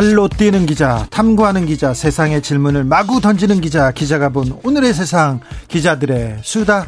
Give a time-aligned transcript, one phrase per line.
[0.00, 6.38] 발로 뛰는 기자, 탐구하는 기자, 세상의 질문을 마구 던지는 기자, 기자가 본 오늘의 세상, 기자들의
[6.40, 6.86] 수다.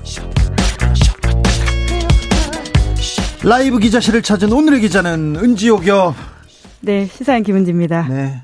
[3.43, 6.15] 라이브 기자실을 찾은 오늘의 기자는 은지옥이요.
[6.81, 8.09] 네, 시사인 김은지입니다.
[8.09, 8.43] 네.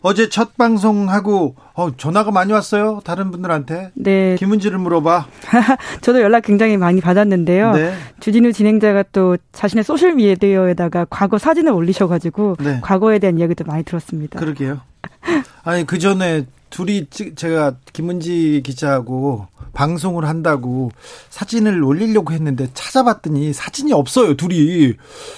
[0.00, 3.00] 어제 첫 방송하고 어, 전화가 많이 왔어요.
[3.04, 3.90] 다른 분들한테.
[3.94, 4.36] 네.
[4.38, 5.26] 김은지를 물어봐.
[6.02, 7.72] 저도 연락 굉장히 많이 받았는데요.
[7.72, 7.94] 네.
[8.20, 12.80] 주진우 진행자가 또 자신의 소셜 미디어에다가 과거 사진을 올리셔가지고 네.
[12.82, 14.38] 과거에 대한 이야기도 많이 들었습니다.
[14.38, 14.80] 그러게요.
[15.64, 20.90] 아니 그 전에 둘이 제가 김은지 기자하고 방송을 한다고
[21.30, 24.36] 사진을 올리려고 했는데 찾아봤더니 사진이 없어요.
[24.36, 24.94] 둘이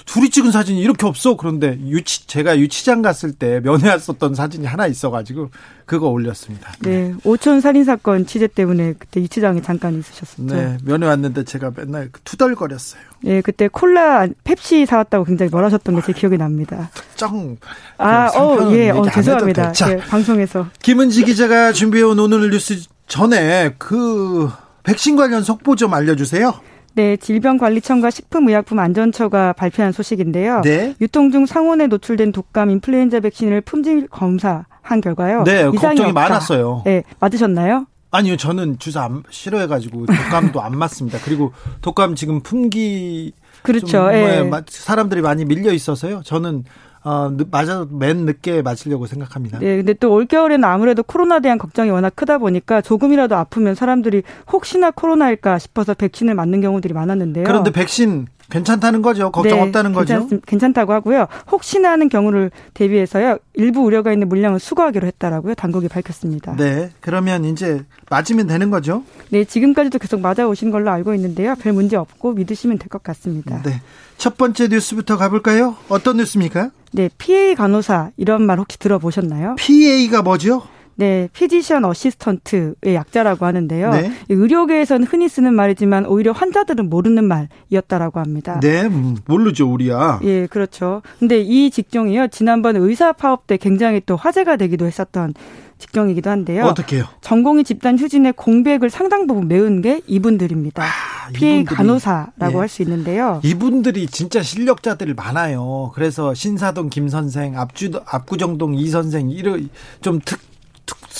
[0.06, 1.36] 둘이 찍은 사진이 이렇게 없어.
[1.36, 5.50] 그런데 유치 제가 유치장 갔을 때 면회 왔었던 사진이 하나 있어가지고
[5.90, 6.70] 그거 올렸습니다.
[6.82, 10.54] 네, 오촌 살인 사건 취재 때문에 그때 유치장에 잠깐 있으셨었죠.
[10.54, 13.02] 네, 면회 왔는데 제가 맨날 투덜거렸어요.
[13.24, 16.90] 네, 그때 콜라, 펩시 사 왔다고 굉장히 뭐라셨던 게 제 기억이 납니다.
[16.94, 17.56] 특정.
[17.98, 19.72] 아, 어, 예, 어, 죄송합니다.
[19.72, 20.68] 자, 네, 방송에서.
[20.80, 24.48] 김은지 기자가 준비해 온 오늘 뉴스 전에 그
[24.84, 26.54] 백신 관련 속보 좀 알려주세요.
[26.94, 30.60] 네, 질병관리청과 식품의약품안전처가 발표한 소식인데요.
[30.62, 30.94] 네.
[31.00, 35.44] 유통 중 상온에 노출된 독감 인플루엔자 백신을 품질 검사 한 결과요.
[35.44, 36.12] 네, 걱정이 없다.
[36.12, 36.82] 많았어요.
[36.84, 37.86] 네, 맞으셨나요?
[38.12, 41.18] 아니요, 저는 주사 안, 싫어해가지고 독감도 안 맞습니다.
[41.24, 44.12] 그리고 독감 지금 품기 그렇죠.
[44.12, 44.50] 예.
[44.68, 46.22] 사람들이 많이 밀려 있어서요.
[46.24, 46.64] 저는
[47.02, 49.58] 어, 맞아 맨 늦게 맞으려고 생각합니다.
[49.58, 54.90] 네, 근데 또 올겨울에는 아무래도 코로나 대한 걱정이 워낙 크다 보니까 조금이라도 아프면 사람들이 혹시나
[54.90, 57.44] 코로나일까 싶어서 백신을 맞는 경우들이 많았는데요.
[57.44, 59.30] 그런데 백신 괜찮다는 거죠.
[59.30, 60.28] 걱정 네, 없다는 거죠.
[60.46, 61.26] 괜찮, 다고 하고요.
[61.50, 63.38] 혹시나 하는 경우를 대비해서요.
[63.54, 65.54] 일부 우려가 있는 물량을 수거하기로 했다라고요.
[65.54, 66.56] 당국이 밝혔습니다.
[66.56, 66.90] 네.
[67.00, 69.02] 그러면 이제 맞으면 되는 거죠?
[69.30, 69.44] 네.
[69.44, 71.54] 지금까지도 계속 맞아 오신 걸로 알고 있는데요.
[71.56, 73.62] 별 문제 없고 믿으시면 될 것 같습니다.
[73.62, 73.80] 네.
[74.18, 75.76] 첫 번째 뉴스부터 가볼까요?
[75.88, 76.70] 어떤 뉴스입니까?
[76.92, 77.08] 네.
[77.18, 79.54] PA 간호사 이런 말 혹시 들어보셨나요?
[79.56, 80.62] PA가 뭐죠?
[81.00, 83.90] 네, physician assistant의 약자라고 하는데요.
[83.90, 84.12] 네.
[84.28, 88.60] 의료계에서는 흔히 쓰는 말이지만 오히려 환자들은 모르는 말이었다라고 합니다.
[88.60, 90.20] 네, 음, 모르죠, 우리야.
[90.24, 91.00] 예, 그렇죠.
[91.18, 92.28] 근데 이 직종이요.
[92.28, 95.32] 지난번 의사 파업 때 굉장히 또 화제가 되기도 했었던
[95.78, 96.66] 직종이기도 한데요.
[96.66, 97.04] 어떻게요?
[97.22, 100.82] 전공의 집단 휴진의 공백을 상당 부분 메운 게 이분들입니다.
[100.82, 100.86] 아,
[101.32, 102.56] PA 간호사라고 예.
[102.56, 103.40] 할수 있는데요.
[103.42, 105.92] 이분들이 진짜 실력자들이 많아요.
[105.94, 109.70] 그래서 신사동 김 선생, 압주 압구정동 이 선생 이런
[110.02, 110.49] 좀 특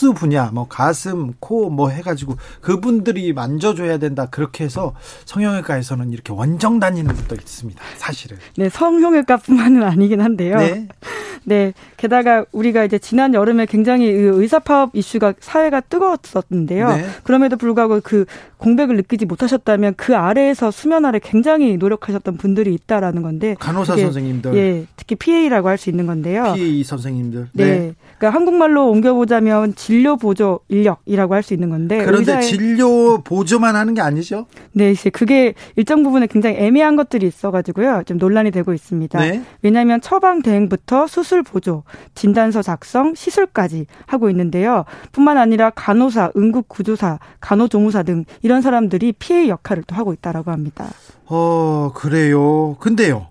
[0.01, 4.95] 특수 분야, 뭐 가슴, 코 뭐 해가지고 그분들이 만져줘야 된다 그렇게 해서
[5.27, 7.81] 성형외과에서는 이렇게 원정 다니는 것도 있습니다.
[7.99, 8.39] 사실은.
[8.57, 10.57] 네, 성형외과뿐만은 아니긴 한데요.
[10.57, 10.89] 네.
[11.45, 11.73] 네.
[11.97, 16.89] 게다가 우리가 이제 지난 여름에 굉장히 의사 파업 이슈가 사회가 뜨거웠었는데요.
[16.89, 17.07] 네.
[17.23, 18.25] 그럼에도 불구하고 그
[18.59, 24.87] 공백을 느끼지 못하셨다면 그 아래에서 수면 아래 굉장히 노력하셨던 분들이 있다라는 건데 간호사 선생님들 예
[24.97, 26.53] 특히 PA라고 할 수 있는 건데요.
[26.55, 27.49] PA 선생님들.
[27.55, 27.65] 네.
[27.65, 27.95] 네.
[28.21, 32.43] 그러니까 한국말로 옮겨보자면 진료 보조 인력이라고 할 수 있는 건데 그런데.
[32.43, 34.45] 진료 보조만 하는 게 아니죠?
[34.73, 39.19] 네, 이제 그게 일정 부분에 굉장히 애매한 것들이 있어가지고요, 좀 논란이 되고 있습니다.
[39.19, 39.43] 네.
[39.63, 41.83] 왜냐하면 처방 대행부터 수술 보조,
[42.15, 44.85] 진단서 작성, 시술까지 하고 있는데요.
[45.13, 50.85] 뿐만 아니라 간호사, 응급 구조사, 간호조무사 등 이런 사람들이 피해 역할을 또 하고 있다라고 합니다.
[51.25, 52.77] 어, 그래요.
[52.81, 53.29] 근데요.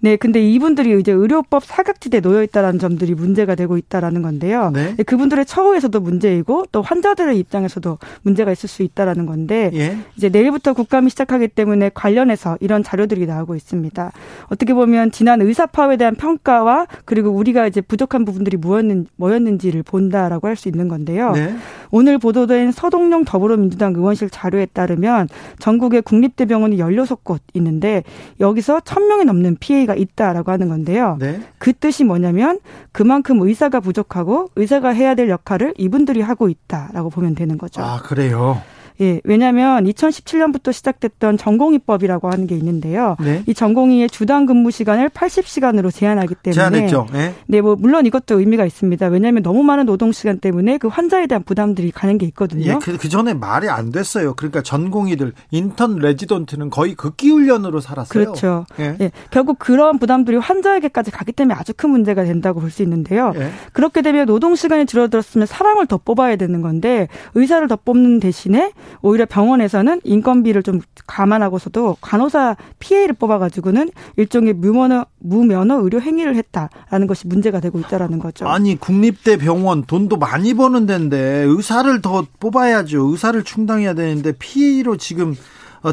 [0.00, 4.70] 네, 근데 이분들이 이제 의료법 사각지대에 놓여 있다라는 점들이 문제가 되고 있다라는 건데요.
[4.74, 4.94] 네.
[4.96, 5.02] 네.
[5.02, 9.96] 그분들의 처우에서도 문제이고 또 환자들의 입장에서도 문제가 있을 수 있다라는 건데 예.
[10.16, 14.12] 이제 내일부터 국감이 시작하기 때문에 관련해서 이런 자료들이 나오고 있습니다.
[14.46, 20.46] 어떻게 보면 지난 의사 파업에 대한 평가와 그리고 우리가 이제 부족한 부분들이 뭐였는 뭐였는지를 본다라고
[20.46, 21.32] 할 수 있는 건데요.
[21.32, 21.54] 네.
[21.90, 25.28] 오늘 보도된 서동룡 더불어민주당 의원실 자료에 따르면
[25.60, 28.02] 전국의 국립대병원이 16곳 있는데
[28.40, 31.16] 여기서 1000명이 넘는 피해 차이가 있다라고 하는 건데요.
[31.18, 31.40] 네.
[31.56, 32.60] 그 뜻이 뭐냐면
[32.92, 37.80] 그만큼 의사가 부족하고 의사가 해야 될 역할을 이분들이 하고 있다라고 보면 되는 거죠.
[37.80, 38.60] 아, 그래요?
[39.00, 43.16] 예, 왜냐하면 2017년부터 시작됐던 전공의법이라고 하는 게 있는데요.
[43.20, 43.42] 네.
[43.46, 47.06] 이 전공의의 주당 근무 시간을 80시간으로 제한하기 때문에 제한했죠.
[47.12, 47.34] 네.
[47.46, 49.06] 네, 뭐 물론 이것도 의미가 있습니다.
[49.08, 52.64] 왜냐하면 너무 많은 노동 시간 때문에 그 환자에 대한 부담들이 가는 게 있거든요.
[52.72, 54.34] 예, 그, 그 전에 말이 안 됐어요.
[54.34, 58.08] 그러니까 전공의들 인턴 레지던트는 거의 극기 훈련으로 살았어요.
[58.08, 58.66] 그렇죠.
[58.80, 58.96] 예.
[59.00, 59.10] 예.
[59.30, 63.32] 결국 그런 부담들이 환자에게까지 가기 때문에 아주 큰 문제가 된다고 볼 수 있는데요.
[63.36, 63.50] 예.
[63.72, 68.72] 그렇게 되면 노동 시간이 줄어들었으면 사람을 더 뽑아야 되는 건데 의사를 더 뽑는 대신에
[69.02, 77.26] 오히려 병원에서는 인건비를 좀 감안하고서도 간호사 PA를 뽑아가지고는 일종의 무면허 무면허 의료 행위를 했다라는 것이
[77.26, 78.46] 문제가 되고 있다라는 거죠.
[78.48, 83.10] 아니 국립대 병원 돈도 많이 버는 데인데 의사를 더 뽑아야죠.
[83.10, 85.34] 의사를 충당해야 되는데 PA로 지금 어,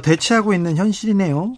[0.01, 1.53] 대체하고 있는 현실이네요.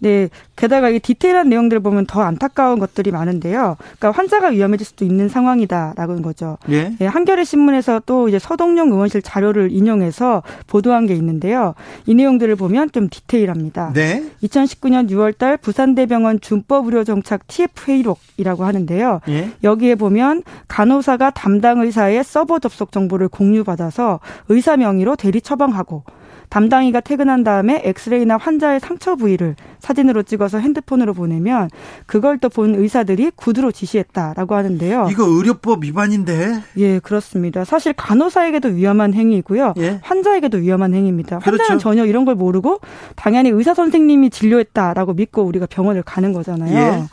[0.00, 0.28] 네.
[0.56, 3.76] 게다가 이 디테일한 내용들을 보면 더 안타까운 것들이 많은데요.
[3.98, 6.58] 그러니까 환자가 위험해질 수도 있는 상황이다라는 거죠.
[6.68, 6.94] 예.
[6.98, 11.74] 네, 한겨레 신문에서 또 이제 서동영 의원실 자료를 인용해서 보도한 게 있는데요.
[12.04, 13.92] 이 내용들을 보면 좀 디테일합니다.
[13.94, 14.22] 네.
[14.42, 19.20] 2019년 6월달 부산대병원 준법 의료 정착 TF 회의록이라고 하는데요.
[19.28, 19.50] 예.
[19.64, 26.04] 여기에 보면 간호사가 담당 의사의 서버 접속 정보를 공유받아서 의사 명의로 대리 처방하고
[26.50, 31.70] 담당이가 퇴근한 다음에 엑스레이나 환자의 상처 부위를 사진으로 찍어서 핸드폰으로 보내면
[32.06, 35.06] 그걸 또 본 의사들이 구두로 지시했다라고 하는데요.
[35.12, 36.62] 이거 의료법 위반인데?
[36.78, 37.64] 예, 그렇습니다.
[37.64, 39.74] 사실 간호사에게도 위험한 행위이고요.
[39.78, 40.00] 예?
[40.02, 41.36] 환자에게도 위험한 행위입니다.
[41.36, 41.78] 환자는 그렇죠.
[41.78, 42.80] 전혀 이런 걸 모르고
[43.14, 47.08] 당연히 의사 선생님이 진료했다라고 믿고 우리가 병원을 가는 거잖아요.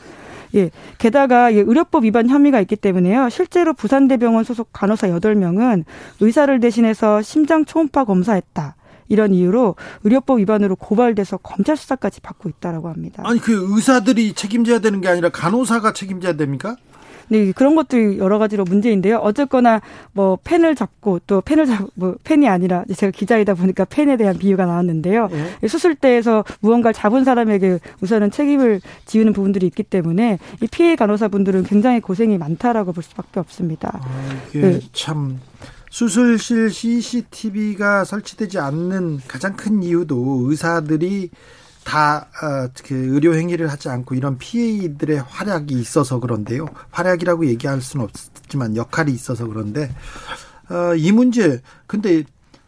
[0.56, 0.60] 예.
[0.60, 0.72] 예.
[0.98, 3.30] 게다가 예, 의료법 위반 혐의가 있기 때문에요.
[3.30, 5.83] 실제로 부산대병원 소속 간호사 8명은
[6.19, 8.75] 의사를 대신해서 심장 초음파 검사했다.
[9.07, 13.24] 이런 이유로 의료법 위반으로 고발돼서 검찰 수사까지 받고 있다라고 합니다.
[13.25, 16.75] 아니 그 의사들이 책임져야 되는 게 아니라 간호사가 책임져야 됩니까?
[17.30, 19.18] 네, 그런 것들이 여러 가지로 문제인데요.
[19.18, 19.81] 어쨌거나
[20.13, 24.65] 뭐 펜을 잡고 또 펜을 잡, 뭐 펜이 아니라 제가 기자이다 보니까 펜에 대한 비유가
[24.65, 25.27] 나왔는데요.
[25.27, 25.68] 네.
[25.68, 32.38] 수술대에서 무언가를 잡은 사람에게 우선은 책임을 지우는 부분들이 있기 때문에 이 피해 간호사분들은 굉장히 고생이
[32.38, 34.00] 많다라고 볼 수밖에 없습니다.
[34.01, 34.09] 아,
[34.50, 34.80] 이게 네.
[34.94, 35.39] 참
[35.89, 41.31] 수술실 CCTV가 설치되지 않는 가장 큰 이유도 의사들이
[41.84, 46.66] 다 어, 그 의료 행위를 하지 않고 이런 피해들의 활약이 있어서 그런데요.
[46.92, 49.89] 활약이라고 얘기할 수는 없지만 역할이 있어서 그런데
[50.69, 52.24] 어, 이 문제 근데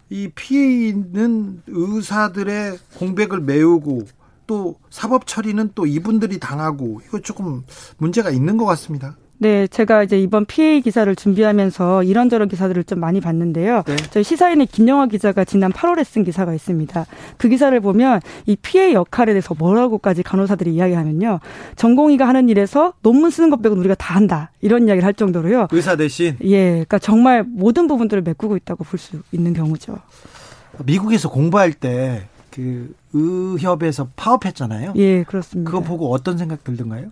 [0.10, 4.08] 이 피해는 의사들의 공백을 메우고
[4.48, 7.64] 또 사법 처리는 또 이분들이 당하고 이거 조금
[7.98, 9.18] 문제가 있는 것 같습니다.
[9.42, 13.84] 네, 제가 이제 이번 PA 기사를 준비하면서 이런저런 기사들을 좀 많이 봤는데요.
[13.88, 13.96] 네.
[14.12, 17.06] 저희 시사인의 김영화 기자가 지난 8월에 쓴 기사가 있습니다.
[17.38, 21.40] 그 기사를 보면 이 PA 역할에 대해서 뭐라고까지 간호사들이 이야기하면요.
[21.78, 24.52] 전공의가 하는 일에서 논문 쓰는 것 빼고는 우리가 다 한다.
[24.60, 25.68] 이런 이야기를 할 정도로요.
[25.72, 26.36] 의사 대신?
[26.44, 29.98] 예, 그러니까 정말 모든 부분들을 메꾸고 있다고 볼 수 있는 경우죠.
[30.86, 34.94] 미국에서 공부할 때 그 의협에서 파업했잖아요.
[34.98, 35.70] 예, 그렇습니다.
[35.72, 37.06] 그거 보고 어떤 생각 들던가요?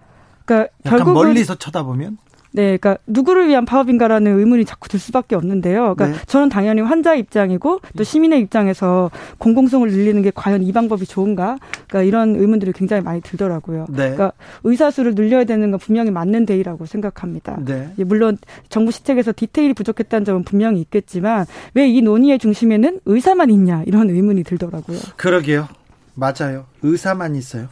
[0.47, 2.17] 그러니까 결국 멀리서 쳐다보면
[2.53, 5.93] 네, 그러니까 누구를 위한 파업인가라는 의문이 자꾸 들 수밖에 없는데요.
[5.93, 6.25] 그러니까 네.
[6.25, 11.57] 저는 당연히 환자 입장이고 또 시민의 입장에서 공공성을 늘리는 게 과연 이 방법이 좋은가?
[11.87, 13.85] 그러니까 이런 의문들이 굉장히 많이 들더라고요.
[13.89, 13.95] 네.
[13.95, 14.31] 그러니까
[14.63, 17.59] 의사 수를 늘려야 되는 건 분명히 맞는 데이라고 생각합니다.
[17.63, 17.91] 네.
[17.97, 18.39] 물론
[18.69, 21.45] 정부 시책에서 디테일이 부족했다는 점은 분명히 있겠지만
[21.75, 24.97] 왜 이 논의의 중심에는 의사만 있냐 이런 의문이 들더라고요.
[25.17, 25.67] 그러게요.
[26.15, 26.65] 맞아요.
[26.81, 27.67] 의사만 있어요.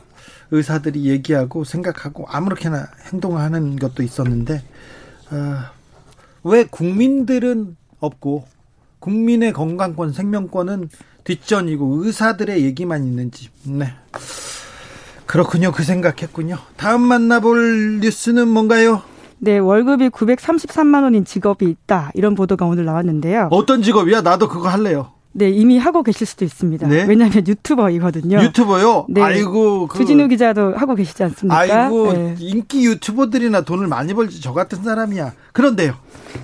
[0.51, 4.63] 의사들이 얘기하고 생각하고 아무렇게나 행동하는 것도 있었는데
[5.31, 5.57] 어,
[6.43, 8.45] 왜 국민들은 없고
[8.99, 10.89] 국민의 건강권 생명권은
[11.23, 13.93] 뒷전이고 의사들의 얘기만 있는지 네
[15.25, 19.01] 그렇군요 그 생각했군요 다음 만나볼 뉴스는 뭔가요?
[19.37, 22.11] 네, 월급이 933만 원인 직업이 있다.
[22.15, 23.49] 이런 보도가 오늘 나왔는데요.
[23.51, 24.21] 어떤 직업이야?
[24.21, 25.11] 나도 그거 할래요.
[25.37, 26.87] 네, 이미 하고 계실 수도 있습니다.
[26.87, 27.03] 네?
[27.03, 28.41] 왜냐하면 유튜버이거든요.
[28.41, 29.07] 유튜버요?
[29.09, 29.21] 네.
[29.21, 29.87] 아이고.
[29.87, 29.97] 그...
[29.97, 31.57] 주진우 기자도 하고 계시지 않습니까?
[31.57, 32.35] 아이고, 네.
[32.39, 35.33] 인기 유튜버들이나 돈을 많이 벌지 저 같은 사람이야.
[35.51, 35.93] 그런데요.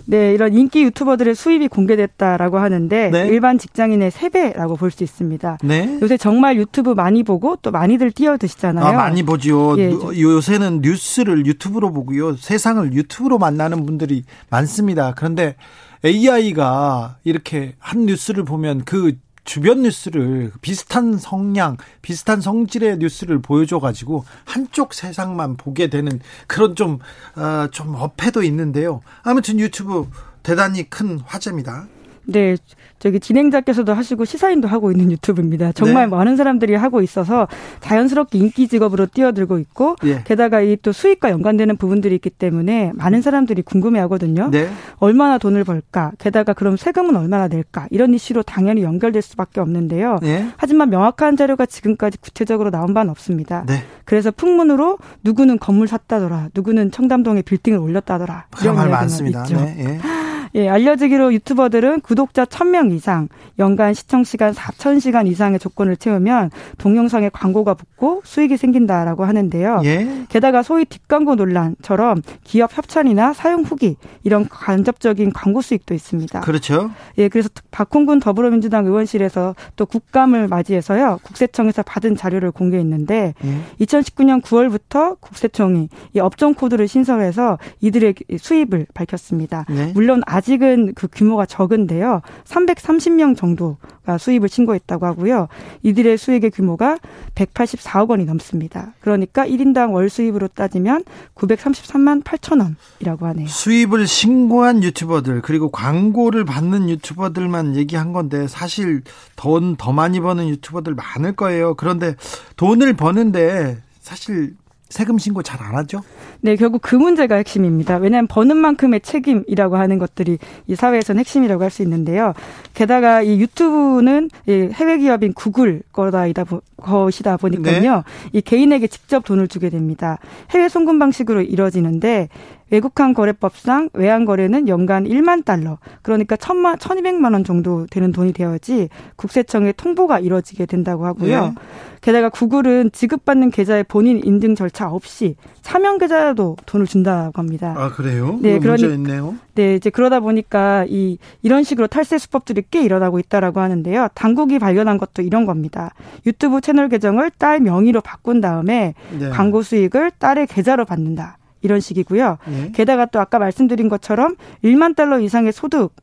[0.05, 3.27] 네, 이런 인기 유튜버들의 수입이 공개됐다라고 하는데 네?
[3.27, 5.59] 일반 직장인의 3배라고 볼 수 있습니다.
[5.63, 5.99] 네?
[6.01, 8.85] 요새 정말 유튜브 많이 보고 또 많이들 뛰어드시잖아요.
[8.85, 9.75] 아, 많이 보죠.
[9.77, 12.35] 예, 요새는 뉴스를 유튜브로 보고요.
[12.35, 15.13] 세상을 유튜브로 만나는 분들이 많습니다.
[15.15, 15.55] 그런데
[16.03, 24.93] AI가 이렇게 한 뉴스를 보면 그 주변 뉴스를 비슷한 성량, 비슷한 성질의 뉴스를 보여줘가지고 한쪽
[24.93, 26.99] 세상만 보게 되는 그런 좀,
[27.35, 29.01] 어, 좀 어폐도 있는데요.
[29.23, 30.07] 아무튼 유튜브
[30.43, 31.87] 대단히 큰 화제입니다.
[32.25, 32.55] 네,
[33.01, 35.71] 저기 진행자께서도 하시고 시사인도 하고 있는 유튜브입니다.
[35.71, 36.15] 정말 네.
[36.15, 37.47] 많은 사람들이 하고 있어서
[37.79, 40.21] 자연스럽게 인기 직업으로 뛰어들고 있고 네.
[40.25, 44.49] 게다가 이 또 수익과 연관되는 부분들이 있기 때문에 많은 사람들이 궁금해하거든요.
[44.51, 44.69] 네.
[44.97, 46.11] 얼마나 돈을 벌까?
[46.17, 47.87] 게다가 그럼 세금은 얼마나 낼까?
[47.91, 50.19] 이런 이슈로 당연히 연결될 수밖에 없는데요.
[50.21, 50.47] 네.
[50.57, 53.63] 하지만 명확한 자료가 지금까지 구체적으로 나온 바는 없습니다.
[53.67, 53.83] 네.
[54.05, 58.45] 그래서 풍문으로 누구는 건물 샀다더라, 누구는 청담동에 빌딩을 올렸다더라.
[58.61, 59.43] 이런 말 많습니다.
[59.43, 59.57] 있죠.
[59.57, 59.75] 네.
[59.79, 60.20] 예.
[60.55, 67.73] 예, 알려지기로 유튜버들은 구독자 1000명 이상, 연간 시청 시간 4000시간 이상의 조건을 채우면 동영상에 광고가
[67.75, 69.81] 붙고 수익이 생긴다라고 하는데요.
[69.85, 70.25] 예.
[70.29, 76.41] 게다가 소위 뒷광고 논란처럼 기업 협찬이나 사용 후기 이런 간접적인 광고 수익도 있습니다.
[76.41, 76.91] 그렇죠.
[77.17, 81.19] 예, 그래서 박홍근 더불어민주당 의원실에서 또 국감을 맞이해서요.
[81.23, 83.85] 국세청에서 받은 자료를 공개했는데 예.
[83.85, 89.65] 2019년 9월부터 국세청이 이 업종 코드를 신설해서 이들의 수입을 밝혔습니다.
[89.69, 89.91] 네.
[89.93, 92.21] 물론 아 직은 그 규모가 적은데요.
[92.45, 95.47] 330명 정도가 수입을 신고했다고 하고요.
[95.83, 96.97] 이들의 수익의 규모가
[97.35, 98.93] 184억 원이 넘습니다.
[99.01, 101.03] 그러니까 1인당 월 수입으로 따지면
[101.35, 102.59] 933만 8천
[102.99, 103.47] 원이라고 하네요.
[103.47, 109.03] 수입을 신고한 유튜버들 그리고 광고를 받는 유튜버들만 얘기한 건데 사실
[109.35, 111.75] 돈 더 많이 버는 유튜버들 많을 거예요.
[111.75, 112.15] 그런데
[112.55, 114.55] 돈을 버는데 사실
[114.91, 116.01] 세금 신고 잘 안 하죠?
[116.41, 117.97] 네, 결국 그 문제가 핵심입니다.
[117.97, 122.33] 왜냐하면 버는 만큼의 책임이라고 하는 것들이 이 사회에서는 핵심이라고 할 수 있는데요.
[122.73, 126.43] 게다가 이 유튜브는 해외 기업인 구글 거다이다
[126.77, 127.95] 것이다 보니까요.
[127.95, 128.03] 네.
[128.33, 130.17] 이 개인에게 직접 돈을 주게 됩니다.
[130.49, 132.27] 해외 송금 방식으로 이뤄지는데
[132.71, 138.89] 외국환 거래법상 외환 거래는 연간 1만 달러, 그러니까 1천만 1,200만 원 정도 되는 돈이 되어야지
[139.17, 141.45] 국세청에 통보가 이뤄지게 된다고 하고요.
[141.47, 141.53] 네.
[142.01, 147.75] 게다가 구글은 지급받는 계좌의 본인 인증 절차 없이 차명 계좌도 돈을 준다고 합니다.
[147.77, 148.39] 아 그래요?
[148.41, 149.35] 네, 그러니 있네요.
[149.53, 154.09] 네, 이제 그러다 보니까 이 이런 식으로 탈세 수법들이 꽤 일어나고 있다라고 하는데요.
[154.15, 155.93] 당국이 발견한 것도 이런 겁니다.
[156.25, 159.29] 유튜브 채널 계정을 딸 명의로 바꾼 다음에 네.
[159.29, 161.37] 광고 수익을 딸의 계좌로 받는다.
[161.61, 162.37] 이런 식이고요.
[162.47, 162.71] 네.
[162.73, 165.93] 게다가 또 아까 말씀드린 것처럼 1만 달러 이상의 소득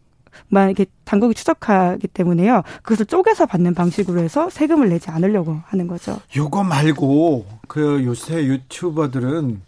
[0.48, 2.62] 만 이렇게 당국이 추적하기 때문에요.
[2.82, 6.20] 그것을 쪼개서 받는 방식으로 해서 세금을 내지 않으려고 하는 거죠.
[6.36, 9.62] 요거 말고 그 요새 유튜버들은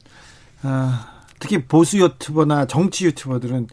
[0.62, 3.68] 아, 특히 보수 유튜버나 정치 유튜버들은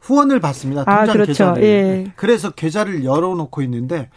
[0.00, 0.82] 후원을 받습니다.
[0.86, 1.32] 아, 통장 아, 그렇죠.
[1.32, 1.62] 계좌를.
[1.62, 2.12] 예.
[2.16, 4.10] 그래서 계좌를 열어놓고 있는데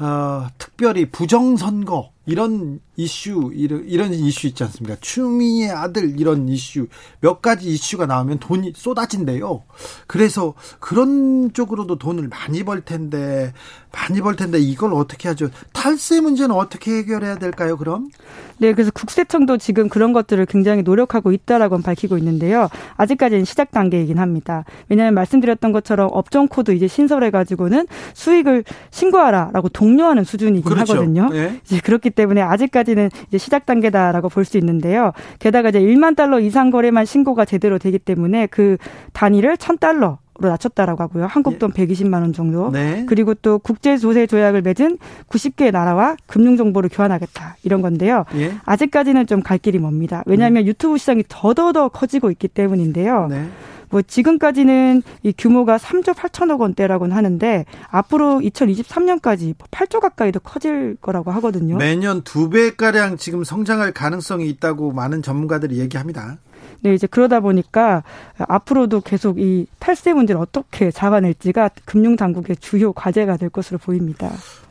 [0.00, 4.96] 어, 특별히 부정선거 이런 이슈 이런, 이런 이슈 있지 않습니까?
[5.00, 6.88] 추미애 아들 이런 이슈
[7.20, 9.62] 몇 가지 이슈가 나오면 돈이 쏟아진대요.
[10.08, 13.52] 그래서 그런 쪽으로도 돈을 많이 벌 텐데
[13.92, 15.48] 많이 벌 텐데 이걸 어떻게 하죠?
[15.72, 17.76] 탈세 문제는 어떻게 해결해야 될까요?
[17.76, 18.10] 그럼?
[18.58, 22.68] 네, 그래서 국세청도 지금 그런 것들을 굉장히 노력하고 있다라고 밝히고 있는데요.
[22.96, 24.64] 아직까지는 시작 단계이긴 합니다.
[24.88, 30.94] 왜냐하면 말씀드렸던 것처럼 업종 코드 이제 신설해 가지고는 수익을 신고하라라고 독려하는 수준이긴 그렇죠.
[30.94, 31.28] 하거든요.
[31.30, 31.60] 네.
[31.64, 35.12] 이제 그렇기 때문에 아직까지 는 이제 시작 단계다라고 볼 수 있는데요.
[35.40, 38.78] 게다가 이제 1만 달러 이상 거래만 신고가 제대로 되기 때문에 그
[39.12, 41.26] 단위를 1000달러 로 낮췄다라고 하고요.
[41.26, 41.84] 한국 돈 예.
[41.84, 42.70] 120만 원 정도.
[42.70, 43.04] 네.
[43.08, 47.56] 그리고 또 국제 조세 조약을 맺은 90개의 나라와 금융 정보를 교환하겠다.
[47.64, 48.24] 이런 건데요.
[48.36, 48.52] 예.
[48.64, 50.22] 아직까지는 좀 갈 길이 멉니다.
[50.26, 50.68] 왜냐하면 네.
[50.68, 53.26] 유튜브 시장이 더더더 커지고 있기 때문인데요.
[53.28, 53.48] 네.
[53.90, 61.76] 뭐 지금까지는 이 규모가 3조 8천억 원대라고는 하는데 앞으로 2023년까지 8조 가까이도 커질 거라고 하거든요.
[61.76, 66.38] 매년 두 배가량 지금 성장할 가능성이 있다고 많은 전문가들이 얘기합니다.
[66.80, 68.04] 네, 이제 그러다 보니까
[68.38, 74.30] 앞으로도 계속 이 탈세 문제를 어떻게 잡아낼지가 금융당국의 주요 과제가 될 것으로 보입니다.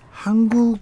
[0.10, 0.80] 한국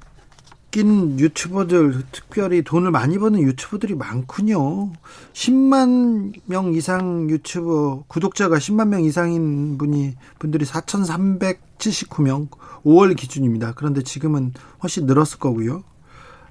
[0.78, 4.92] 인 유튜버들 특별히 돈을 많이 버는 유튜버들이 많군요.
[5.34, 12.50] 10만 명 이상 유튜버 구독자가 10만 명 이상인 분이 분들이 4,379명
[12.84, 13.74] 5월 기준입니다.
[13.76, 14.54] 그런데 지금은
[14.84, 15.84] 훨씬 늘었을 거고요.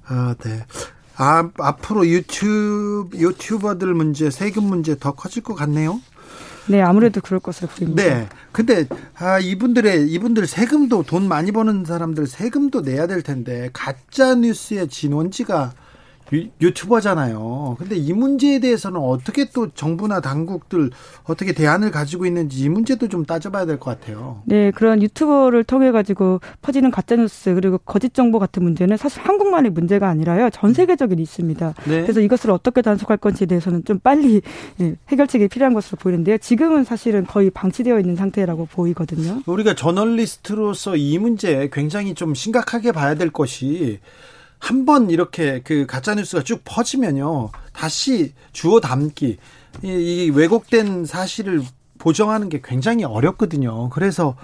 [0.07, 0.65] 아, 네.
[1.17, 6.01] 아, 앞으로 유튜브 유튜버들 문제, 세금 문제 더 커질 것 같네요.
[6.67, 8.03] 네, 아무래도 그럴 것으로 보입니다.
[8.03, 8.29] 네.
[8.53, 14.89] 근데 아 이분들의 이분들 세금도 돈 많이 버는 사람들 세금도 내야 될 텐데 가짜 뉴스의
[14.89, 15.73] 진원지가
[16.61, 20.91] 유, 튜버잖아요 근데 이 문제에 대해서는 어떻게 또 정부나 당국들
[21.25, 24.43] 어떻게 대안을 가지고 있는지 이 문제도 좀 따져봐야 될 것 같아요.
[24.47, 29.73] 네, 그런 유튜버를 통해 가지고 퍼지는 가짜 뉴스 그리고 거짓 정보 같은 문제는 사실 한국만의
[29.73, 31.75] 문제가 아니라요 전 세계적인 있습니다.
[31.85, 32.03] 네.
[32.03, 34.41] 그래서 이것을 어떻게 단속할 건지에 대해서는 좀 빨리
[34.81, 36.39] 예, 해결책이 필요한 것으로 보이는데요.
[36.39, 39.43] 지금은 사실은 거의 방치되어 있는 상태라고 보이거든요.
[39.47, 44.01] 우리가 저널리스트로서 이 문제 굉장히 좀 심각하게 봐야 될 것이
[44.65, 47.51] 한 번 이렇게 그 가짜 뉴스가 쭉 퍼지면요.
[47.75, 49.37] 다시 주워 담기
[49.83, 51.63] 이, 이 왜곡된 사실을
[51.99, 53.91] 보정하는 게 굉장히 어렵거든요.
[53.91, 54.37] 그래서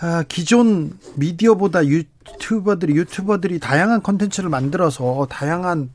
[0.00, 5.90] 아, 기존 미디어보다 유튜버들이 유튜버들이 다양한 컨텐츠를 만들어서 다양한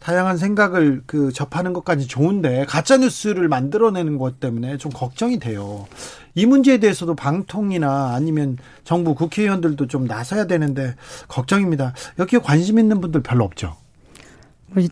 [0.00, 5.86] 다양한 생각을 그 접하는 것까지 좋은데 가짜 뉴스를 만들어내는 것 때문에 좀 걱정이 돼요.
[6.34, 10.96] 이 문제에 대해서도 방통위나 아니면 정부 국회의원들도 좀 나서야 되는데
[11.28, 11.94] 걱정입니다.
[12.18, 13.76] 여기에 관심 있는 분들 별로 없죠.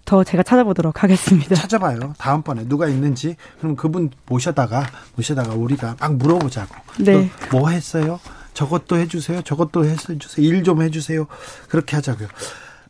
[0.04, 1.56] 더 제가 찾아보도록 하겠습니다.
[1.56, 2.14] 찾아봐요.
[2.16, 6.74] 다음번에 누가 있는지 그럼 그분 모셔다가 모셔다가 우리가 막 물어보자고.
[7.00, 7.28] 네.
[7.50, 8.20] 뭐 했어요?
[8.54, 9.42] 저것도 해주세요.
[9.42, 10.46] 저것도 해주세요.
[10.46, 11.26] 일 좀 해주세요.
[11.68, 12.28] 그렇게 하자고요.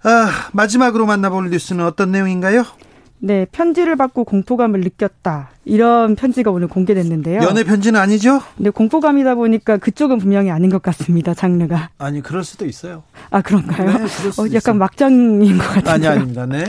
[0.02, 2.66] 아, 마지막으로 만나볼 뉴스는 어떤 내용인가요?
[3.24, 5.50] 네, 편지를 받고 공포감을 느꼈다.
[5.64, 7.40] 이런 편지가 오늘 공개됐는데요.
[7.42, 8.40] 연애 편지는 아니죠?
[8.56, 11.32] 네, 공포감이다 보니까 그쪽은 분명히 아닌 것 같습니다.
[11.32, 11.90] 장르가.
[11.98, 13.04] 아니, 그럴 수도 있어요.
[13.30, 13.86] 아, 그런가요?
[13.86, 14.74] 네, 어, 약간 있어요.
[14.74, 15.94] 막장인 것 같아요.
[15.94, 16.46] 아니, 아닙니다.
[16.46, 16.64] 네.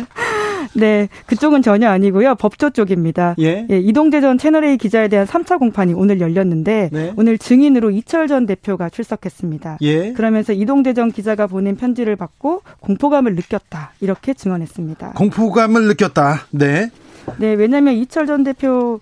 [0.76, 2.36] 네, 그쪽은 전혀 아니고요.
[2.36, 3.36] 법조 쪽입니다.
[3.40, 3.68] 예.
[3.70, 7.14] 예 이동재 전 채널A 기자에 대한 3차 공판이 오늘 열렸는데 네.
[7.16, 9.78] 오늘 증인으로 이철 전 대표가 출석했습니다.
[9.82, 10.14] 예.
[10.14, 13.94] 그러면서 이동재 전 기자가 보낸 편지를 받고 공포감을 느꼈다.
[14.02, 15.12] 이렇게 증언했습니다.
[15.14, 16.48] 공포감을 느꼈다.
[16.52, 16.90] 네.
[17.38, 19.00] 네, 왜냐하면 이철 전 대표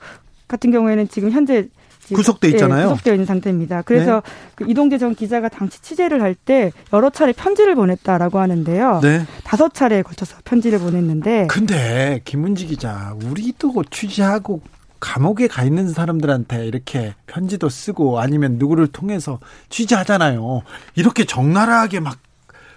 [0.48, 1.68] 같은 경우에는 지금 현재
[2.16, 2.84] 구속돼 예, 있잖아요.
[2.86, 3.82] 네, 구속되어 있는 상태입니다.
[3.84, 4.32] 그래서 네.
[4.56, 9.02] 그 이동재 전 기자가 당시 취재를 할 때 여러 차례 편지를 보냈다라고 하는데요.
[9.04, 9.26] 네.
[9.44, 11.48] 다섯 차례에 걸쳐서 편지를 보냈는데.
[11.48, 14.62] 근데 김은지 기자, 우리도 취재하고
[15.00, 19.40] 감옥에 가 있는 사람들한테 이렇게 편지도 쓰고 아니면 누구를 통해서
[19.70, 20.62] 취재하잖아요.
[20.96, 22.18] 이렇게 적나라하게 막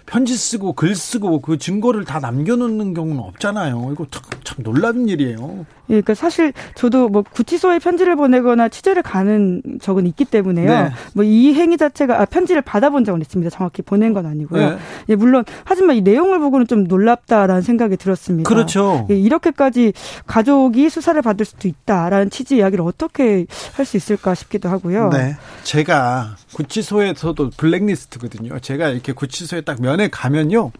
[0.05, 3.89] 편지 쓰고 글 쓰고 그 증거를 다 남겨놓는 경우는 없잖아요.
[3.91, 4.05] 이거
[4.45, 5.65] 참, 참 놀라운 일이에요.
[5.89, 10.69] 예, 그러니까 사실 저도 뭐 구치소에 편지를 보내거나 취재를 가는 적은 있기 때문에요.
[10.69, 10.91] 네.
[11.13, 13.49] 뭐이 행위 자체가 아, 편지를 받아본 적은 있습니다.
[13.49, 14.69] 정확히 보낸 건 아니고요.
[14.71, 14.77] 네.
[15.09, 18.47] 예, 물론 하지만 이 내용을 보고는 좀 놀랍다라는 생각이 들었습니다.
[18.47, 19.07] 그렇죠.
[19.09, 19.93] 예, 이렇게까지
[20.27, 25.09] 가족이 수사를 받을 수도 있다라는 취지 이야기를 어떻게 할 수 있을까 싶기도 하고요.
[25.09, 28.59] 네, 제가 구치소에서도 블랙리스트거든요.
[28.59, 30.71] 제가 이렇게 구치소에 딱 면회 가면요.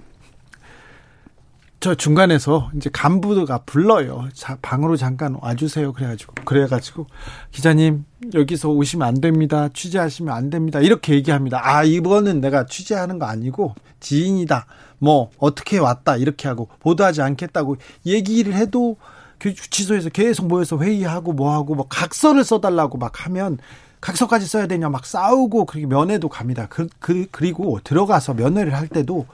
[1.86, 4.28] 저 중간에서 이제 간부가 불러요.
[4.34, 5.94] 자, 방으로 잠깐 와주세요.
[5.94, 7.06] 그래가지고 그래가지고
[7.52, 9.70] 기자님 여기서 오시면 안 됩니다.
[9.72, 10.80] 취재하시면 안 됩니다.
[10.80, 11.62] 이렇게 얘기합니다.
[11.64, 14.66] 아 이거는 내가 취재하는 거 아니고 지인이다.
[14.98, 17.78] 뭐 어떻게 왔다 이렇게 하고 보도하지 않겠다고
[18.08, 18.98] 얘기를 해도
[19.38, 23.60] 주치소에서 계속 모여서 회의하고 뭐하고 뭐 각서를 써달라고 막 하면
[24.02, 26.66] 각서까지 써야 되냐 막 싸우고 그렇게 면회도 갑니다.
[26.68, 29.26] 그, 그, 그리고 들어가서 면회를 할 때도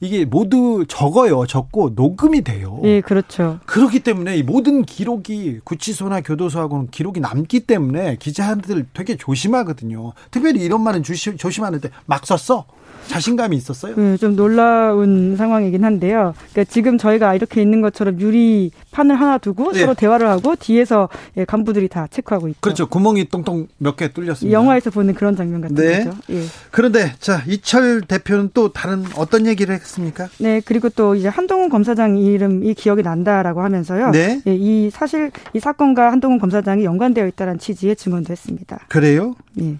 [0.00, 1.46] 이게 모두 적어요.
[1.46, 2.80] 적고 녹음이 돼요.
[2.84, 3.60] 예, 그렇죠.
[3.66, 10.12] 그렇기 때문에 이 모든 기록이 구치소나 교도소하고는 기록이 남기 때문에 기자들 되게 조심하거든요.
[10.30, 12.66] 특별히 이런 말은 조심, 조심하는데 막 썼어.
[13.08, 13.94] 자신감이 있었어요?
[13.96, 16.34] 네, 좀 놀라운 상황이긴 한데요.
[16.52, 19.80] 그러니까 지금 저희가 이렇게 있는 것처럼 유리 판을 하나 두고 네.
[19.80, 22.60] 서로 대화를 하고 뒤에서 예, 간부들이 다 체크하고 있죠.
[22.60, 22.86] 그렇죠.
[22.86, 24.52] 구멍이 똥똥 몇 개 뚫렸습니다.
[24.52, 26.04] 영화에서 보는 그런 장면 같은 네.
[26.04, 26.16] 거죠.
[26.30, 26.42] 예.
[26.70, 30.28] 그런데 자 이철 대표는 또 다른 어떤 얘기를 했습니까?
[30.38, 34.10] 네, 그리고 또 이제 한동훈 검사장 이름이 기억이 난다라고 하면서요.
[34.10, 34.42] 네.
[34.46, 38.80] 예, 이 사실 이 사건과 한동훈 검사장이 연관되어 있다는 취지의 증언도 했습니다.
[38.88, 39.34] 그래요?
[39.60, 39.76] 예.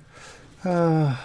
[0.65, 1.17] 아...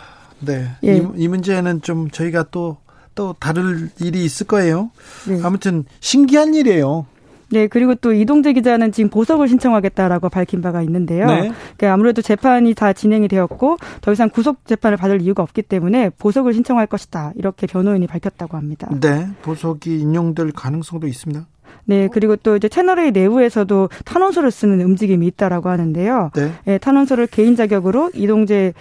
[0.41, 0.69] 네.
[0.83, 0.97] 예.
[0.97, 2.77] 이, 이 문제는 좀 저희가 또,
[3.15, 4.91] 또 다룰 일이 있을 거예요.
[5.27, 5.39] 네.
[5.43, 7.05] 아무튼 신기한 일이에요.
[7.51, 11.27] 네, 그리고 또 이동재 기자는 지금 보석을 신청하겠다라고 밝힌 바가 있는데요.
[11.27, 11.51] 네.
[11.77, 16.53] 그러니까 아무래도 재판이 다 진행이 되었고 더 이상 구속 재판을 받을 이유가 없기 때문에 보석을
[16.53, 17.33] 신청할 것이다.
[17.35, 18.89] 이렇게 변호인이 밝혔다고 합니다.
[19.01, 21.45] 네, 보석이 인용될 가능성도 있습니다.
[21.85, 26.31] 네, 그리고 또 이제 채널A 내부에서도 탄원서를 쓰는 움직임이 있다라고 하는데요.
[26.35, 26.51] 네.
[26.65, 28.73] 네 탄원서를 개인 자격으로 이동재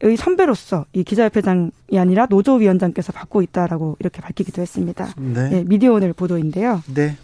[0.00, 5.12] 의 선배로서 이 기자협회장이 아니라 노조위원장께서 받고 있다라고 이렇게 밝히기도 했습니다.
[5.16, 5.48] 네.
[5.48, 6.82] 네 미디어 오늘 보도인데요.
[6.94, 7.16] 네,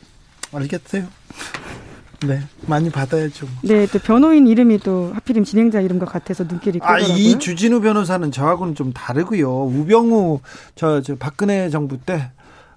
[0.53, 1.07] 알겠어요.
[2.27, 3.47] 네, 많이 받아야죠.
[3.63, 7.13] 네, 또 변호인 이름이 또 하필이면 진행자 이름과 같아서 눈길이 끌더라고요.
[7.13, 9.67] 아, 이 주진우 변호사는 저하고는 좀 다르고요.
[9.67, 10.41] 우병우
[10.75, 12.33] 저, 저 박근혜 정부 때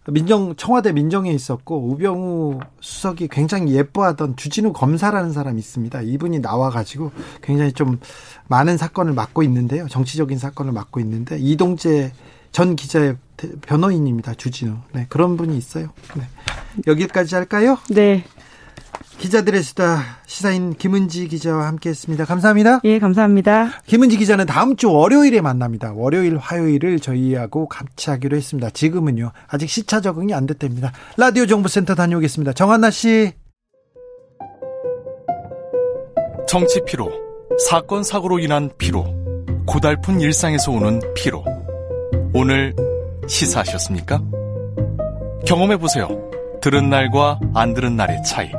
[0.08, 6.02] 민정 청와대 민정에 있었고 우병우 수석이 굉장히 예뻐하던 주진우 검사라는 사람이 있습니다.
[6.02, 8.00] 이분이 나와 가지고 굉장히 좀
[8.48, 9.88] 많은 사건을 맡고 있는데요.
[9.88, 12.13] 정치적인 사건을 맡고 있는데 이동재
[12.52, 13.17] 전 기자의
[13.62, 14.34] 변호인입니다.
[14.34, 14.78] 주진우.
[14.93, 15.89] 네 그런 분이 있어요.
[16.15, 16.24] 네.
[16.88, 17.78] 여기까지 할까요?
[17.89, 18.24] 네.
[19.17, 22.25] 기자들의 수다 시사인 김은지 기자와 함께했습니다.
[22.25, 22.81] 감사합니다.
[22.83, 23.71] 예, 감사합니다.
[23.86, 25.93] 김은지 기자는 다음 주 월요일에 만납니다.
[25.93, 28.69] 월요일, 화요일을 저희하고 같이 하기로 했습니다.
[28.69, 30.91] 지금은요 아직 시차 적응이 안 됐답니다.
[31.17, 32.53] 라디오 정보센터 다녀오겠습니다.
[32.53, 33.31] 정한나 씨.
[36.47, 37.12] 정치 피로,
[37.67, 39.05] 사건 사고로 인한 피로,
[39.65, 41.43] 고달픈 일상에서 오는 피로.
[42.33, 42.73] 오늘
[43.27, 44.21] 시사하셨습니까?
[45.45, 46.07] 경험해 보세요.
[46.62, 48.49] 들은 날과 안 들은 날의 차이.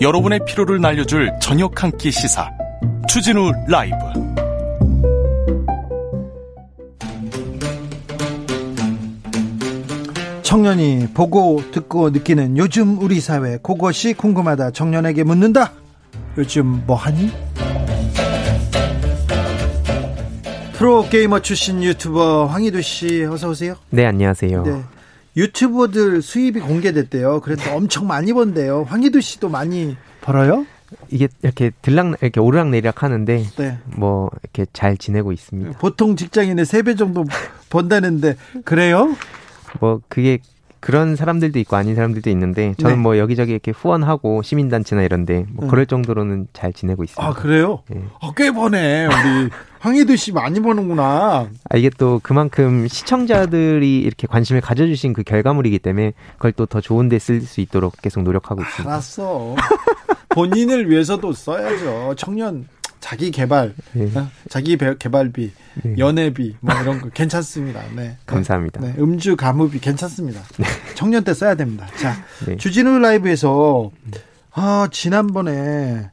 [0.00, 2.50] 여러분의 피로를 날려줄 저녁 한 끼 시사.
[3.08, 3.96] 추진우 라이브.
[10.42, 14.70] 청년이 보고 듣고 느끼는 요즘 우리 사회 그것이 궁금하다.
[14.70, 15.72] 청년에게 묻는다.
[16.38, 17.30] 요즘 뭐하니?
[20.74, 23.74] 프로게이머 출신 유튜버 황희도 씨 어서 오세요.
[23.90, 24.62] 네 안녕하세요.
[24.62, 24.82] 네.
[25.38, 27.40] 유튜버들 수입이 공개됐대요.
[27.40, 28.82] 그래서 엄청 많이 번대요.
[28.88, 30.66] 황희두 씨도 많이 벌어요?
[31.10, 33.78] 이게 이렇게 들락 이렇게 오르락 내리락 하는데 네.
[33.84, 35.78] 뭐 이렇게 잘 지내고 있습니다.
[35.78, 37.24] 보통 직장인의 3배 정도
[37.70, 39.14] 번다는데 그래요?
[39.80, 40.38] 뭐 그게
[40.80, 43.02] 그런 사람들도 있고 아닌 사람들도 있는데 저는 네.
[43.02, 45.70] 뭐 여기저기 이렇게 후원하고 시민단체나 이런데 뭐 네.
[45.70, 47.26] 그럴 정도로는 잘 지내고 있습니다.
[47.28, 47.82] 아 그래요?
[47.88, 48.02] 네.
[48.20, 51.48] 아, 꽤 버네 우리 황희도 씨 많이 버는구나.
[51.70, 57.18] 아 이게 또 그만큼 시청자들이 이렇게 관심을 가져주신 그 결과물이기 때문에 그걸 또 더 좋은데
[57.18, 58.90] 쓸 수 있도록 계속 노력하고 있습니다.
[58.92, 59.56] 알았어.
[60.30, 62.14] 본인을 위해서도 써야죠.
[62.16, 62.68] 청년
[63.00, 64.10] 자기 개발, 네.
[64.48, 65.52] 자기 개발비,
[65.84, 65.94] 네.
[65.98, 67.82] 연애비 뭐 이런 거 괜찮습니다.
[67.94, 68.16] 네.
[68.26, 68.80] 감사합니다.
[68.80, 68.94] 네.
[68.98, 70.42] 음주 가무비 괜찮습니다.
[70.56, 70.66] 네.
[70.94, 71.86] 청년 때 써야 됩니다.
[71.96, 72.56] 자, 네.
[72.56, 73.90] 주진우 라이브에서
[74.52, 76.10] 아, 지난번에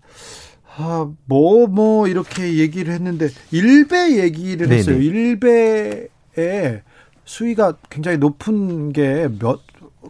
[0.78, 4.80] 아, 뭐, 뭐, 이렇게 얘기를 했는데, 일배 얘기를 네네.
[4.80, 4.98] 했어요.
[4.98, 6.82] 일배의
[7.24, 9.62] 수위가 굉장히 높은 게 몇,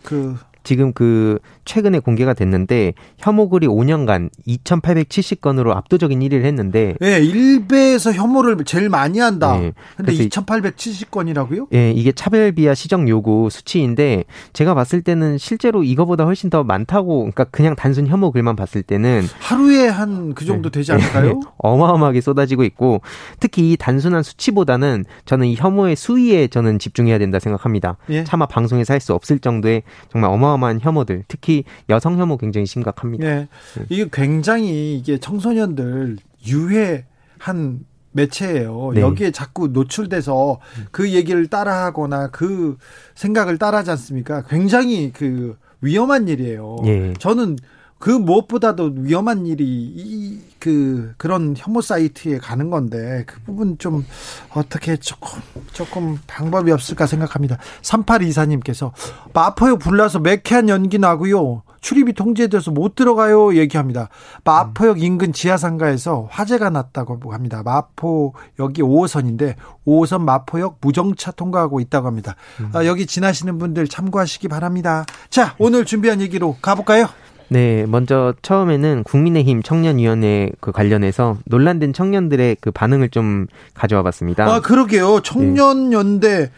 [0.03, 8.13] 그, 지금 그 최근에 공개가 됐는데 혐오글이 5년간 2,870건으로 압도적인 1위를 했는데 예, 네, 1배에서
[8.13, 9.57] 혐오를 제일 많이 한다.
[9.59, 11.67] 네, 근데 2,870건이라고요?
[11.71, 16.63] 예, 네, 이게 차별 비하 시정 요구 수치인데 제가 봤을 때는 실제로 이거보다 훨씬 더
[16.63, 21.33] 많다고 그러니까 그냥 단순 혐오 글만 봤을 때는 하루에 한 그 정도 되지 않을까요?
[21.33, 23.01] 네, 어마어마하게 쏟아지고 있고
[23.39, 27.97] 특히 이 단순한 수치보다는 저는 이 혐오의 수위에 저는 집중해야 된다 생각합니다.
[28.09, 28.23] 예?
[28.23, 31.54] 차마 방송에서 할 수 없을 정도의 정말 어마어마한 혐오들 특히
[31.89, 33.25] 여성 혐오 굉장히 심각합니다.
[33.25, 33.47] 네.
[33.77, 33.85] 네.
[33.89, 38.91] 이게 굉장히 이게 청소년들 유해한 매체예요.
[38.93, 39.01] 네.
[39.01, 40.59] 여기에 자꾸 노출돼서
[40.91, 42.77] 그 얘기를 따라하거나 그
[43.13, 44.43] 생각을 따라하지 않습니까?
[44.43, 46.77] 굉장히 그 위험한 일이에요.
[46.85, 47.13] 예.
[47.19, 47.57] 저는
[47.99, 49.63] 그 무엇보다도 위험한 일이
[49.95, 54.03] 이 그 그런 혐오 사이트에 가는 건데 그 부분 좀
[54.49, 55.39] 어떻게 조금
[55.73, 57.59] 조금 방법이 없을까 생각합니다.
[57.83, 58.91] 3824님께서
[59.31, 61.61] 마포역 불나서 매캐한 연기 나고요.
[61.81, 64.09] 출입이 통제돼서 못 들어가요 얘기합니다.
[64.43, 67.61] 마포역 인근 지하상가에서 화재가 났다고 합니다.
[67.63, 69.53] 마포역이 5호선인데
[69.85, 72.35] 5호선 마포역 무정차 통과하고 있다고 합니다.
[72.59, 72.71] 음.
[72.73, 75.05] 아, 여기 지나시는 분들 참고하시기 바랍니다.
[75.29, 77.07] 자 오늘 준비한 얘기로 가볼까요?
[77.47, 84.45] 네, 먼저 처음에는 국민의힘 청년위원회 그 관련해서 논란된 청년들의 그 반응을 좀 가져와 봤습니다.
[84.45, 85.19] 아, 그러게요.
[85.21, 86.49] 청년연대에서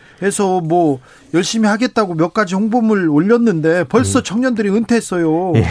[0.64, 1.00] 뭐
[1.34, 4.24] 열심히 하겠다고 몇 가지 홍보물 올렸는데 벌써 네.
[4.24, 5.52] 청년들이 은퇴했어요.
[5.54, 5.66] 네.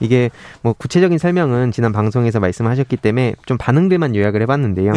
[0.00, 0.30] 이게
[0.62, 4.92] 뭐 구체적인 설명은 지난 방송에서 말씀하셨기 때문에 좀 반응들만 요약을 해봤는데요.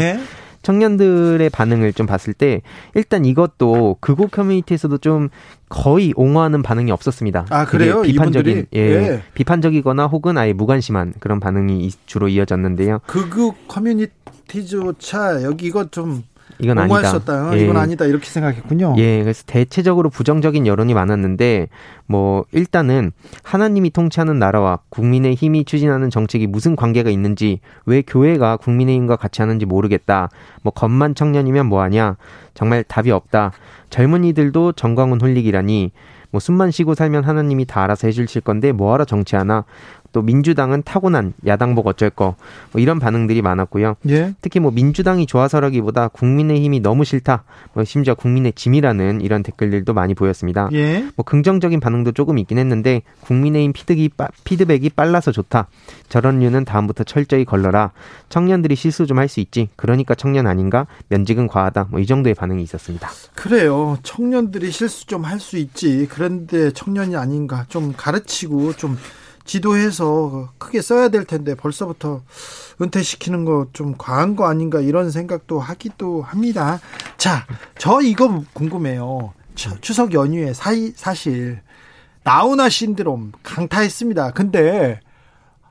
[0.57, 0.61] 네.
[0.63, 2.61] 청년들의 반응을 좀 봤을 때
[2.93, 5.29] 일단 이것도 극우 커뮤니티에서도 좀
[5.69, 7.45] 거의 옹호하는 반응이 없었습니다.
[7.49, 8.01] 아 그래요?
[8.01, 12.99] 비판적인 예, 예, 비판적이거나 혹은 아예 무관심한 그런 반응이 주로 이어졌는데요.
[13.07, 16.23] 극우 커뮤니티조차 여기 이것 좀
[16.59, 17.03] 이건 아니다.
[17.03, 17.57] 썼다.
[17.57, 17.63] 예.
[17.63, 18.05] 이건 아니다.
[18.05, 18.95] 이렇게 생각했군요.
[18.97, 21.69] 예, 그래서 대체적으로 부정적인 여론이 많았는데
[22.07, 23.11] 뭐 일단은
[23.43, 29.65] 하나님이 통치하는 나라와 국민의 힘이 추진하는 정책이 무슨 관계가 있는지 왜 교회가 국민의힘과 같이 하는지
[29.65, 30.29] 모르겠다.
[30.63, 32.17] 뭐 겉만 청년이면 뭐하냐.
[32.53, 33.51] 정말 답이 없다.
[33.89, 35.91] 젊은이들도 정광훈 홀릭이라니
[36.31, 39.63] 뭐 숨만 쉬고 살면 하나님이 다 알아서 해주실 건데 뭐하러 정치하나
[40.11, 42.35] 또 민주당은 타고난 야당복 어쩔 거
[42.71, 43.95] 뭐 이런 반응들이 많았고요.
[44.09, 44.33] 예.
[44.41, 47.43] 특히 뭐 민주당이 좋아서라기보다 국민의힘이 너무 싫다.
[47.73, 50.69] 뭐 심지어 국민의 짐이라는 이런 댓글들도 많이 보였습니다.
[50.73, 51.07] 예.
[51.15, 54.09] 뭐 긍정적인 반응도 조금 있긴 했는데 국민의힘 피드기,
[54.43, 55.67] 피드백이 빨라서 좋다.
[56.09, 57.91] 저런 류는 다음부터 철저히 걸러라.
[58.29, 59.69] 청년들이 실수 좀 할 수 있지.
[59.75, 60.87] 그러니까 청년 아닌가?
[61.09, 61.87] 면직은 과하다.
[61.91, 63.09] 뭐 이 정도의 반응이 있었습니다.
[63.35, 63.97] 그래요.
[64.03, 66.07] 청년들이 실수 좀 할 수 있지.
[66.09, 67.65] 그런데 청년이 아닌가?
[67.69, 68.97] 좀 가르치고 좀
[69.47, 72.21] 지도해서 크게 써야 될 텐데 벌써부터
[72.81, 76.79] 은퇴시키는 거 좀 과한 거 아닌가 이런 생각도 하기도 합니다.
[77.17, 77.45] 자,
[77.77, 79.33] 저 이거 궁금해요.
[79.81, 81.61] 추석 연휴에 사이, 사실
[82.23, 84.31] 나우나 신드롬 강타했습니다.
[84.31, 84.99] 근데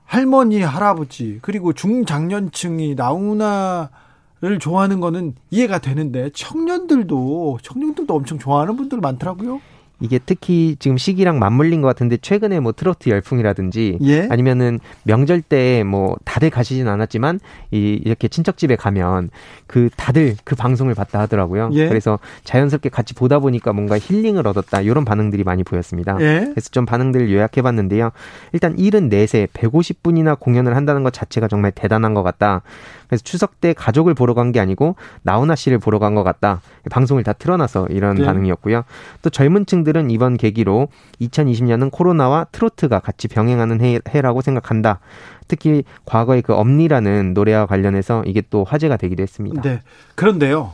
[0.04, 9.60] 할머니, 할아버지 그리고 중장년층이 나우나를 좋아하는 거는 이해가 되는데 청년들도 청년들도 엄청 좋아하는 분들 많더라고요.
[10.00, 14.28] 이게 특히 지금 시기랑 맞물린 것 같은데 최근에 뭐 트로트 열풍이라든지 예?
[14.30, 19.30] 아니면은 명절 때 뭐 다들 가시진 않았지만 이 이렇게 친척 집에 가면
[19.66, 21.70] 그 다들 그 방송을 봤다 하더라고요.
[21.72, 21.88] 예?
[21.88, 26.16] 그래서 자연스럽게 같이 보다 보니까 뭔가 힐링을 얻었다 이런 반응들이 많이 보였습니다.
[26.20, 26.46] 예?
[26.50, 28.10] 그래서 좀 반응들을 요약해봤는데요.
[28.52, 32.62] 일단 74세 150분이나 공연을 한다는 것 자체가 정말 대단한 것 같다.
[33.08, 36.60] 그래서 추석 때 가족을 보러 간 게 아니고 나훈아 씨를 보러 간 것 같다.
[36.90, 38.24] 방송을 다 틀어놔서 이런 네.
[38.24, 38.84] 반응이었고요.
[39.22, 40.88] 또 젊은 층들 국민들은 이번 계기로
[41.20, 45.00] 2020년은 코로나와 트로트가 같이 병행하는 해, 해라고 생각한다.
[45.48, 49.62] 특히 과거의 그 엄니라는 노래와 관련해서 이게 또 화제가 되기도 했습니다.
[49.62, 49.80] 네.
[50.16, 50.72] 그런데요.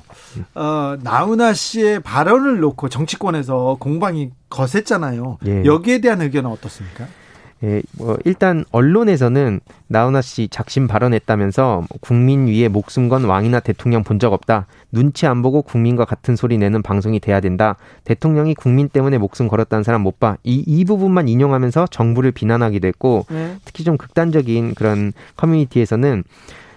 [0.54, 5.38] 어, 나훈아 씨의 발언을 놓고 정치권에서 공방이 거셌잖아요.
[5.46, 5.64] 예.
[5.64, 7.06] 여기에 대한 의견은 어떻습니까?
[7.64, 14.18] 예, 뭐 일단 언론에서는 나훈아 씨 작심 발언했다면서 국민 위에 목숨 건 왕이나 대통령 본
[14.18, 14.66] 적 없다.
[14.90, 17.76] 눈치 안 보고 국민과 같은 소리 내는 방송이 돼야 된다.
[18.04, 20.36] 대통령이 국민 때문에 목숨 걸었다는 사람 못 봐.
[20.44, 23.56] 이, 이 부분만 인용하면서 정부를 비난하기도 했고 네.
[23.64, 26.24] 특히 좀 극단적인 그런 커뮤니티에서는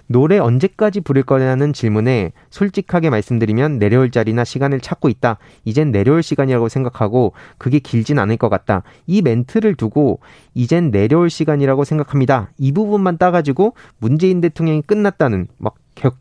[0.07, 5.37] 노래 언제까지 부를 거냐는 질문에 솔직하게 말씀드리면 내려올 자리나 시간을 찾고 있다.
[5.63, 8.83] 이젠 내려올 시간이라고 생각하고 그게 길진 않을 것 같다.
[9.07, 10.19] 이 멘트를 두고
[10.53, 12.49] 이젠 내려올 시간이라고 생각합니다.
[12.57, 15.75] 이 부분만 따가지고 문재인 대통령이 끝났다는 막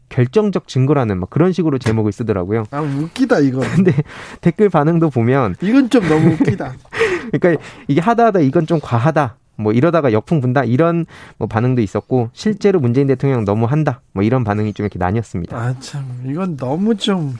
[0.08, 2.64] 결정적 증거라는 막 그런 식으로 제목을 쓰더라고요.
[2.70, 3.60] 아 웃기다 이거.
[3.74, 3.92] 근데
[4.40, 6.74] 댓글 반응도 보면 이건 좀 너무 웃기다.
[7.32, 9.36] 그러니까 이게 하다 하다 이건 좀 과하다.
[9.56, 11.06] 뭐 이러다가 역풍 분다 이런
[11.38, 15.56] 뭐 반응도 있었고 실제로 문재인 대통령 너무 한다 뭐 이런 반응이 좀 이렇게 나뉘었습니다.
[15.56, 17.36] 아 참 이건 너무 좀.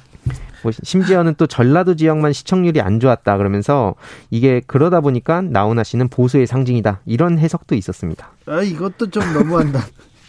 [0.63, 3.95] 뭐 심지어는 또 전라도 지역만 시청률이 안 좋았다 그러면서
[4.31, 8.31] 이게 그러다 보니까 나훈아 씨는 보수의 상징이다 이런 해석도 있었습니다.
[8.47, 9.85] 아 이것도 좀 너무한다.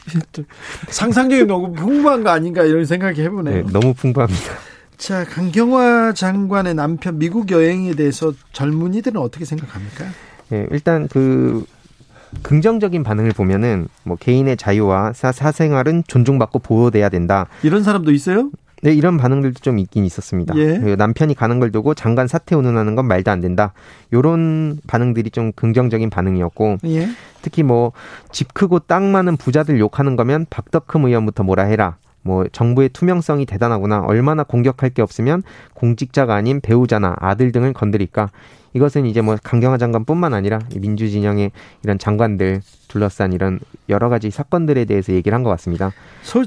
[0.89, 3.63] 상상력이 너무 풍부한 거 아닌가 이런 생각이 해보네요.
[3.65, 4.41] 네, 너무 풍부합니다.
[4.97, 10.05] 자 강경화 장관의 남편 미국 여행에 대해서 젊은이들은 어떻게 생각합니까?
[10.49, 11.65] 네, 일단 그
[12.41, 17.47] 긍정적인 반응을 보면은 뭐 개인의 자유와 사, 사생활은 존중받고 보호돼야 된다.
[17.63, 18.49] 이런 사람도 있어요?
[18.83, 20.55] 네, 이런 반응들도 좀 있긴 있었습니다.
[20.57, 20.77] 예.
[20.95, 23.73] 남편이 가는 걸 두고 장관 사퇴 운운하는 건 말도 안 된다.
[24.13, 27.09] 요런 반응들이 좀 긍정적인 반응이었고 예.
[27.41, 27.93] 특히 뭐
[28.31, 31.95] 집 크고 땅 많은 부자들 욕하는 거면 박덕흠 의원부터 뭐라 해라.
[32.25, 33.99] 뭐 정부의 투명성이 대단하구나.
[33.99, 35.43] 얼마나 공격할 게 없으면
[35.75, 38.31] 공직자가 아닌 배우자나 아들 등을 건드릴까.
[38.73, 41.51] 이것은 이제 뭐 강경화 장관뿐만 아니라 민주 진영의
[41.83, 45.91] 이런 장관들 둘러싼 이런 여러 가지 사건들에 대해서 얘기를 한 것 같습니다.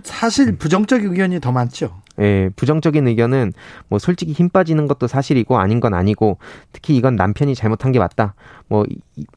[0.03, 1.95] 사실 부정적인 의견이 더 많죠.
[2.21, 3.53] 예, 부정적인 의견은
[3.87, 6.39] 뭐 솔직히 힘 빠지는 것도 사실이고 아닌 건 아니고
[6.73, 8.35] 특히 이건 남편이 잘못한 게 맞다.
[8.67, 8.85] 뭐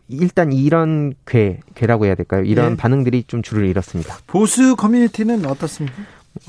[0.10, 2.44] 일단 이런 괴 괴라고 해야 될까요?
[2.44, 2.76] 이런 예.
[2.78, 4.18] 반응들이 좀 줄을 잃었습니다.
[4.26, 5.96] 보수 커뮤니티는 어떻습니까?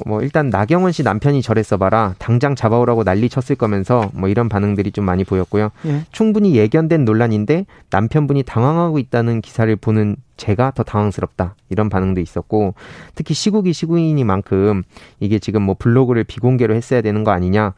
[0.07, 4.93] 뭐 일단 나경원 씨 남편이 저랬어 봐라 당장 잡아오라고 난리 쳤을 거면서 뭐 이런 반응들이
[4.93, 5.71] 좀 많이 보였고요.
[5.87, 6.05] 예.
[6.13, 11.55] 충분히 예견된 논란인데 남편분이 당황하고 있다는 기사를 보는 제가 더 당황스럽다.
[11.69, 12.75] 이런 반응도 있었고
[13.15, 14.83] 특히 시국이 시국이니만큼
[15.21, 17.75] 이게 지금 뭐 블로그를 비공개로 했어야 되는 거 아니냐.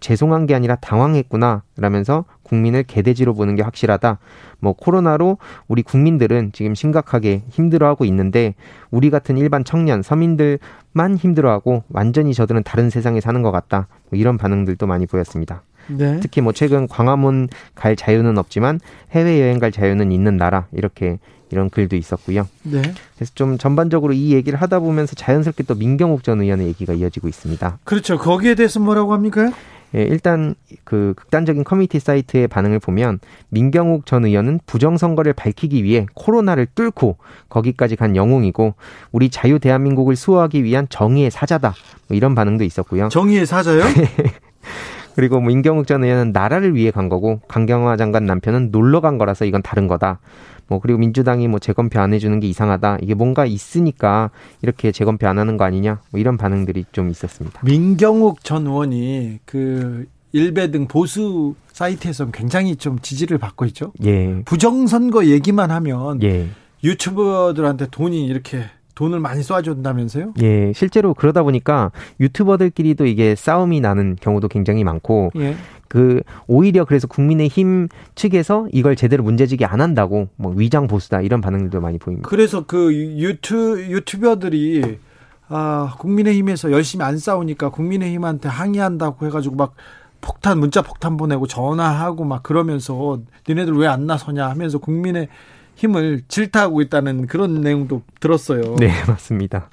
[0.00, 1.62] 죄송한 게 아니라 당황했구나.
[1.76, 4.18] 라면서 국민을 개돼지로 보는 게 확실하다.
[4.60, 5.38] 뭐 코로나로
[5.68, 8.54] 우리 국민들은 지금 심각하게 힘들어하고 있는데
[8.90, 13.88] 우리 같은 일반 청년 서민들만 힘들어하고 완전히 저들은 다른 세상에 사는 것 같다.
[14.10, 15.62] 뭐 이런 반응들도 많이 보였습니다.
[15.88, 16.18] 네.
[16.20, 20.66] 특히 뭐 최근 광화문 갈 자유는 없지만 해외 여행 갈 자유는 있는 나라.
[20.72, 21.18] 이렇게
[21.54, 22.48] 이런 글도 있었고요.
[22.64, 22.82] 네.
[23.14, 27.78] 그래서 좀 전반적으로 이 얘기를 하다 보면서 자연스럽게 또 민경욱 전 의원의 얘기가 이어지고 있습니다.
[27.84, 28.18] 그렇죠.
[28.18, 29.52] 거기에 대해서 뭐라고 합니까?
[29.94, 36.66] 예, 일단 그 극단적인 커뮤니티 사이트의 반응을 보면 민경욱 전 의원은 부정선거를 밝히기 위해 코로나를
[36.74, 37.16] 뚫고
[37.48, 38.74] 거기까지 간 영웅이고
[39.12, 41.74] 우리 자유 대한민국을 수호하기 위한 정의의 사자다.
[42.08, 43.08] 뭐 이런 반응도 있었고요.
[43.08, 43.82] 정의의 사자요?
[45.14, 49.44] 그리고 뭐 임경욱 전 의원은 나라를 위해 간 거고 강경화 장관 남편은 놀러 간 거라서
[49.44, 50.18] 이건 다른 거다.
[50.68, 52.98] 뭐 그리고 민주당이 뭐 재검표 안 해주는 게 이상하다.
[53.02, 54.30] 이게 뭔가 있으니까
[54.62, 56.00] 이렇게 재검표 안 하는 거 아니냐.
[56.10, 57.60] 뭐 이런 반응들이 좀 있었습니다.
[57.64, 63.92] 민경욱 전 의원이 그 일베 등 보수 사이트에서 굉장히 좀 지지를 받고 있죠.
[64.04, 64.42] 예.
[64.44, 66.48] 부정선거 얘기만 하면 예.
[66.82, 70.40] 유튜버들한테 돈이 이렇게 돈을 많이 쏴준다면서요?
[70.42, 75.56] 예, 실제로 그러다 보니까 유튜버들끼리도 이게 싸움이 나는 경우도 굉장히 많고, 예.
[75.94, 81.80] 그 오히려 그래서 국민의힘 측에서 이걸 제대로 문제제기 안 한다고 뭐 위장 보수다 이런 반응들도
[81.80, 82.28] 많이 보입니다.
[82.28, 84.98] 그래서 그 유튜 유튜버들이
[85.46, 89.74] 아 국민의힘에서 열심히 안 싸우니까 국민의힘한테 항의한다고 해가지고 막
[90.20, 95.28] 폭탄 문자 폭탄 보내고 전화하고 막 그러면서 니네들 왜 안 나서냐 하면서 국민의
[95.76, 98.74] 힘을 질타하고 있다는 그런 내용도 들었어요.
[98.80, 99.70] 네, 맞습니다.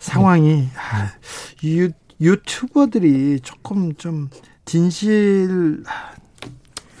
[0.00, 1.12] 상황이 아,
[1.62, 4.30] 유, 유튜버들이 조금 좀
[4.70, 5.82] 진실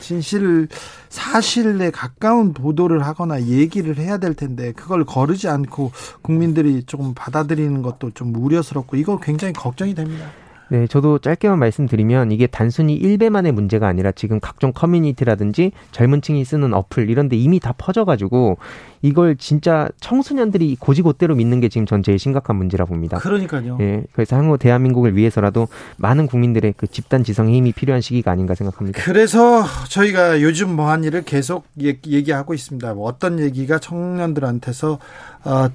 [0.00, 0.66] 진실
[1.08, 8.10] 사실에 가까운 보도를 하거나 얘기를 해야 될 텐데 그걸 거르지 않고 국민들이 조금 받아들이는 것도
[8.10, 10.32] 좀 우려스럽고 이거 굉장히 걱정이 됩니다.
[10.70, 16.72] 네, 저도 짧게만 말씀드리면 이게 단순히 일배만의 문제가 아니라 지금 각종 커뮤니티라든지 젊은 층이 쓰는
[16.72, 18.56] 어플 이런 데 이미 다 퍼져가지고
[19.02, 23.18] 이걸 진짜 청소년들이 고지고대로 믿는 게 지금 전 제일 심각한 문제라 봅니다.
[23.18, 23.78] 그러니까요.
[23.80, 29.02] 예, 그래서 향후 대한민국을 위해서라도 많은 국민들의 그 집단 지성의 힘이 필요한 시기가 아닌가 생각합니다.
[29.02, 32.94] 그래서 저희가 요즘 뭐한 일을 계속 얘기하고 있습니다.
[32.94, 34.98] 뭐 어떤 얘기가 청년들한테서
[35.44, 35.68] 어,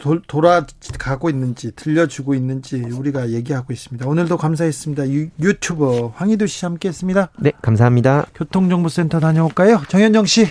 [0.00, 4.06] 도, 돌아가고 있는지 들려주고 있는지 우리가 얘기하고 있습니다.
[4.06, 5.08] 오늘도 감사했습니다.
[5.10, 7.30] 유, 유튜버 황희도 씨 함께했습니다.
[7.38, 8.26] 네, 감사합니다.
[8.34, 10.46] 교통정보센터 다녀올까요, 정현정 씨?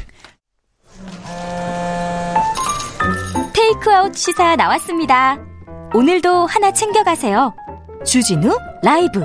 [3.54, 5.38] 테이크아웃 시사 나왔습니다.
[5.94, 7.54] 오늘도 하나 챙겨가세요.
[8.06, 9.22] 주진우 라이브.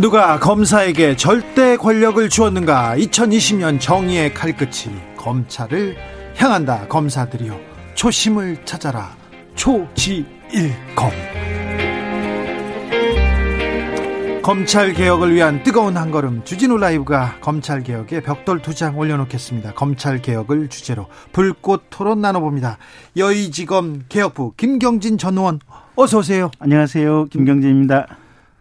[0.00, 2.96] 누가 검사에게 절대 권력을 주었는가?
[2.96, 5.96] 2020년 정의의 칼끝이 검찰을
[6.36, 6.86] 향한다.
[6.88, 7.60] 검사들이여
[7.94, 9.14] 초심을 찾아라.
[9.56, 11.10] 초지일검.
[14.42, 19.74] 검찰 개혁을 위한 뜨거운 한 걸음 주진우 라이브가 검찰 개혁에 벽돌 두 장 올려놓겠습니다.
[19.74, 22.78] 검찰 개혁을 주제로 불꽃 토론 나눠봅니다.
[23.18, 25.60] 여의지검 개혁부 김경진 전 의원
[25.94, 26.50] 어서 오세요.
[26.58, 27.26] 안녕하세요.
[27.26, 28.19] 김경진입니다.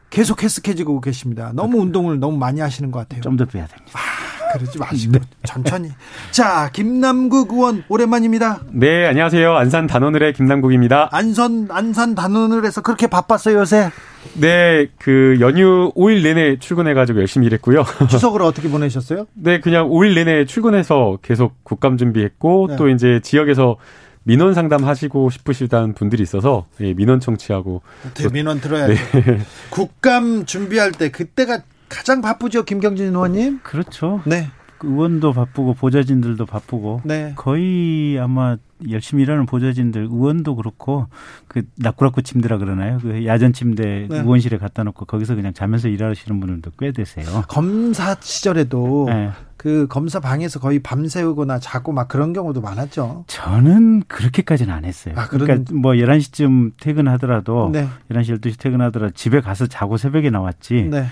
[0.10, 1.52] 계속 헬스케지고 계십니다.
[1.54, 3.22] 너무 운동을 너무 많이 하시는 것 같아요.
[3.22, 3.92] 좀 더 빼야 됩니다.
[3.94, 5.20] 아, 그러지 마시고 네.
[5.46, 5.90] 천천히.
[6.32, 8.62] 자, 김남국 의원 오랜만입니다.
[8.72, 9.56] 네, 안녕하세요.
[9.56, 11.10] 안산 단원을의 김남국입니다.
[11.12, 13.92] 안산 안산 단원을에서 그렇게 바빴어요 요새?
[14.34, 17.86] 네, 그 연휴 5일 내내 출근해가지고 열심히 일했고요.
[18.10, 19.28] 추석을 어떻게 보내셨어요?
[19.36, 22.76] 네, 그냥 5일 내내 출근해서 계속 국감 준비했고 네.
[22.78, 23.78] 또 이제 지역에서
[24.24, 27.82] 민원 상담하시고 싶으시다는 분들이 있어서 예, 민원 청취하고
[28.16, 28.94] 네, 민원 들어야죠.
[28.94, 29.40] 네.
[29.72, 33.60] 국감 준비할 때 그때가 가장 바쁘죠, 김경진 의원님?
[33.64, 34.22] 그렇죠.
[34.26, 34.48] 네.
[34.78, 37.34] 그 의원도 바쁘고 보좌진들도 바쁘고 네.
[37.36, 38.58] 거의 아마
[38.90, 41.08] 열심히 일하는 보좌진들 의원도 그렇고
[41.48, 43.00] 그 낙구락구 침대라 그러나요?
[43.02, 44.20] 그 야전 침대 네.
[44.20, 47.44] 의원실에 갖다 놓고 거기서 그냥 자면서 일하시는 분들도 꽤 되세요.
[47.48, 49.32] 검사 시절에도 네.
[49.58, 53.26] 그 검사 방에서 거의 밤새우거나 자고 막 그런 경우도 많았죠.
[53.28, 55.16] 저는 그렇게까지는 안 했어요.
[55.18, 55.28] 아.
[55.28, 57.88] 그러니까 뭐 11시쯤 퇴근하더라도 네.
[58.10, 60.88] 11시 12시 퇴근하더라도 집에 가서 자고 새벽에 나왔지.
[60.90, 61.08] 네.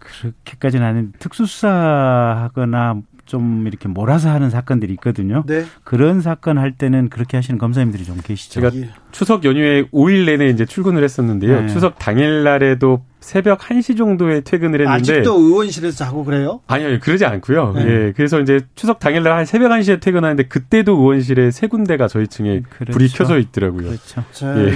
[0.00, 5.44] 그렇게까지는 아닌 특수수사하거나 좀 이렇게 몰아서 하는 사건들이 있거든요.
[5.46, 5.64] 네.
[5.84, 8.60] 그런 사건 할 때는 그렇게 하시는 검사님들이 좀 계시죠.
[8.60, 8.70] 제가
[9.12, 11.60] 추석 연휴에 5일 내내 이제 출근을 했었는데요.
[11.60, 11.68] 네.
[11.68, 16.60] 추석 당일 날에도 새벽 1시 정도에 퇴근을 했는데 아직도 의원실에서 자고 그래요?
[16.66, 17.72] 아니요, 그러지 않고요.
[17.74, 17.84] 네.
[17.86, 18.12] 예.
[18.16, 22.92] 그래서 이제 추석 당일날 한 새벽 1시에 퇴근하는데 그때도 의원실에 세 군데가 저희 층에 그렇죠.
[22.92, 23.90] 불이 켜져 있더라고요.
[23.90, 24.24] 그렇죠.
[24.66, 24.72] 예.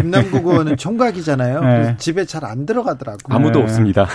[0.00, 1.60] 김남국 의원은 총각이잖아요.
[1.60, 1.96] 네.
[1.98, 3.36] 집에 잘 안 들어가더라고요.
[3.36, 3.64] 아무도 네.
[3.64, 4.06] 없습니다.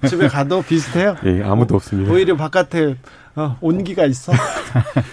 [0.00, 0.08] 네.
[0.08, 1.16] 집에 가도 비슷해요?
[1.26, 2.12] 예, 아무도 없습니다.
[2.12, 2.96] 오히려 바깥에
[3.36, 4.32] 어, 온기가 있어.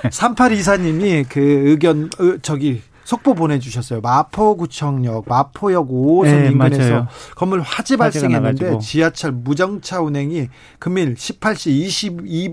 [0.03, 2.09] 3824님이 그 의견,
[2.43, 2.81] 저기,
[3.12, 4.00] 속보 보내주셨어요.
[4.00, 7.08] 마포구청역, 마포역 5호선 네, 인근에서 맞아요.
[7.36, 10.47] 건물 화재 발생했는데 지하철 무정차 운행이
[10.80, 11.88] 금일 18시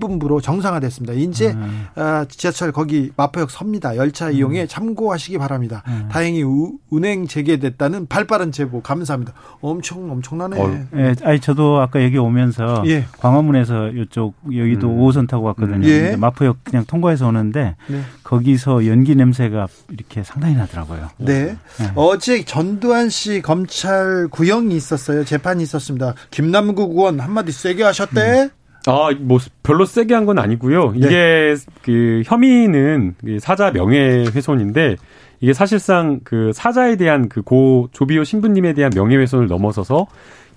[0.01, 1.13] 22분부로 정상화됐습니다.
[1.15, 1.87] 이제 음.
[1.95, 3.97] 어, 지하철 거기 마포역 섭니다.
[3.97, 4.33] 열차 음.
[4.33, 5.85] 이용에 참고하시기 바랍니다.
[5.87, 6.09] 음.
[6.11, 9.35] 다행히 우, 운행 재개됐다는 발빠른 제보 감사합니다.
[9.61, 10.61] 엄청 엄청나네.
[10.61, 10.87] 어.
[10.91, 13.05] 네, 아니 저도 아까 여기 오면서 예.
[13.19, 14.99] 광화문에서 이쪽 여기도 음.
[14.99, 15.87] 5호선 타고 왔거든요.
[15.87, 16.17] 예.
[16.17, 18.01] 마포역 그냥 통과해서 오는데 네.
[18.25, 21.09] 거기서 연기 냄새가 이렇게 상당히 상당히 나더라고요.
[21.19, 21.57] 네.
[21.79, 21.91] 네.
[21.95, 25.25] 어제 전두환 씨 검찰 구형이 있었어요.
[25.25, 26.15] 재판이 있었습니다.
[26.31, 28.43] 김남국 의원 한마디 세게 하셨대.
[28.45, 28.51] 음.
[28.87, 30.93] 아, 뭐 별로 세게 한 건 아니고요.
[30.93, 30.99] 네.
[30.99, 34.97] 이게 그 혐의는 사자 명예훼손인데
[35.41, 40.07] 이게 사실상 그 사자에 대한 그 고 조비오 신부님에 대한 명예훼손을 넘어서서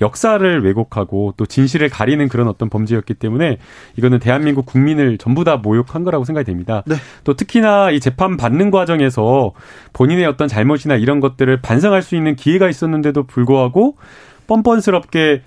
[0.02, 3.60] 역사를 왜곡하고 또 진실을 가리는 그런 어떤 범죄였기 때문에
[3.98, 6.84] 이거는 대한민국 국민을 전부 다 모욕한 거라고 생각이 됩니다.
[6.88, 6.96] 네.
[7.24, 9.54] 또 특히나 이 재판 받는 과정에서
[9.94, 13.96] 본인의 어떤 잘못이나 이런 것들을 반성할 수 있는 기회가 있었는데도 불구하고
[14.48, 15.44] 뻔뻔스럽게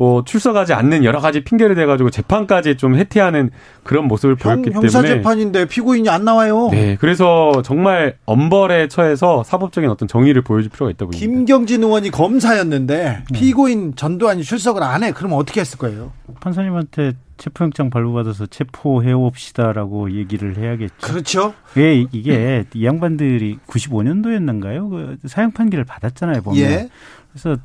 [0.00, 3.50] 뭐 출석하지 않는 여러 가지 핑계를 대가지고 재판까지 좀 해태하는
[3.82, 6.70] 그런 모습을 형, 보였기 형사 때문에 형사 재판인데 피고인이 안 나와요.
[6.72, 11.20] 네, 그래서 정말 엄벌에 처해서 사법적인 어떤 정의를 보여줄 필요가 있다고 봅니다.
[11.20, 13.38] 김경진 의원이 검사였는데 네.
[13.38, 15.12] 피고인 전두환이 출석을 안 해.
[15.12, 16.12] 그러면 어떻게 했을 거예요?
[16.40, 20.94] 판사님한테 체포영장 발부받아서 체포해 옵시다라고 얘기를 해야겠죠.
[21.02, 21.52] 그렇죠.
[21.74, 24.88] 왜 이게 이 양반들이 95년도였는가요?
[24.88, 26.58] 그 사형 판결을 받았잖아요, 보면.
[26.58, 26.88] 예.
[27.32, 27.60] 그래서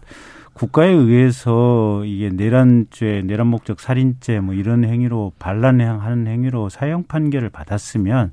[0.56, 8.32] 국가에 의해서 이게 내란죄, 내란 목적 살인죄 뭐 이런 행위로 반란하는 행위로 사형 판결을 받았으면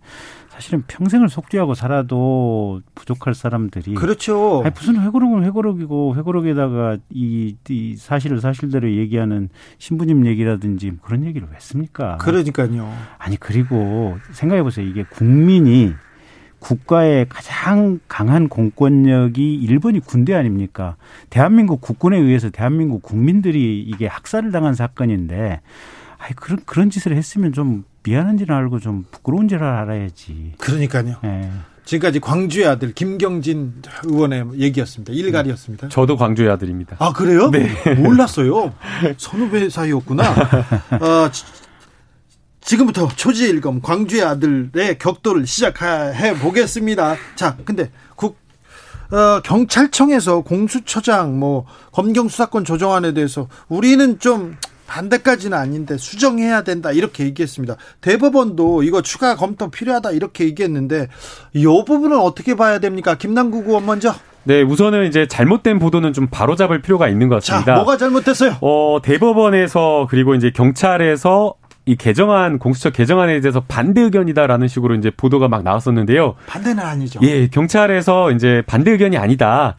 [0.48, 4.62] 사실은 평생을 속죄하고 살아도 부족할 사람들이 그렇죠.
[4.64, 11.58] 아니, 무슨 회고록은 회고록이고 회고록에다가 이, 이 사실을 사실대로 얘기하는 신부님 얘기라든지 그런 얘기를 왜
[11.58, 12.18] 씁니까?
[12.18, 12.88] 그러니까요.
[13.18, 14.86] 아니 그리고 생각해 보세요.
[14.86, 15.92] 이게 국민이
[16.62, 20.96] 국가의 가장 강한 공권력이 일본이 군대 아닙니까?
[21.28, 25.60] 대한민국 국군에 의해서 대한민국 국민들이 이게 학살을 당한 사건인데
[26.18, 30.52] 아이 그런 그런 짓을 했으면 좀 미안한지를 알고 좀 부끄러운지를 알아야지.
[30.58, 31.16] 그러니까요.
[31.22, 31.50] 네.
[31.84, 35.12] 지금까지 광주의 아들 김경진 의원의 얘기였습니다.
[35.12, 35.88] 일갈이었습니다.
[35.88, 36.96] 저도 광주의 아들입니다.
[37.00, 37.50] 아 그래요?
[37.50, 37.68] 네.
[37.96, 38.72] 몰랐어요.
[39.16, 40.22] 선후배 사이였구나.
[40.22, 41.30] 어,
[42.62, 47.16] 지금부터 초지일검 광주의 아들의 격돌을 시작해 보겠습니다.
[47.34, 48.36] 자, 근데 국
[49.10, 54.56] 어, 경찰청에서 공수처장 뭐 검경 수사권 조정안에 대해서 우리는 좀
[54.86, 57.76] 반대까지는 아닌데 수정해야 된다 이렇게 얘기했습니다.
[58.00, 61.08] 대법원도 이거 추가 검토 필요하다 이렇게 얘기했는데
[61.54, 63.16] 이 부분은 어떻게 봐야 됩니까?
[63.16, 64.14] 김남국 의원 먼저.
[64.44, 67.64] 네, 우선은 이제 잘못된 보도는 좀 바로잡을 필요가 있는 것 같습니다.
[67.64, 68.56] 자, 뭐가 잘못됐어요?
[68.60, 71.54] 어, 대법원에서 그리고 이제 경찰에서
[71.84, 76.34] 이 개정안 공수처 개정안에 대해서 반대 의견이다라는 식으로 이제 보도가 막 나왔었는데요.
[76.46, 77.18] 반대는 아니죠.
[77.22, 79.76] 예, 경찰에서 이제 반대 의견이 아니다.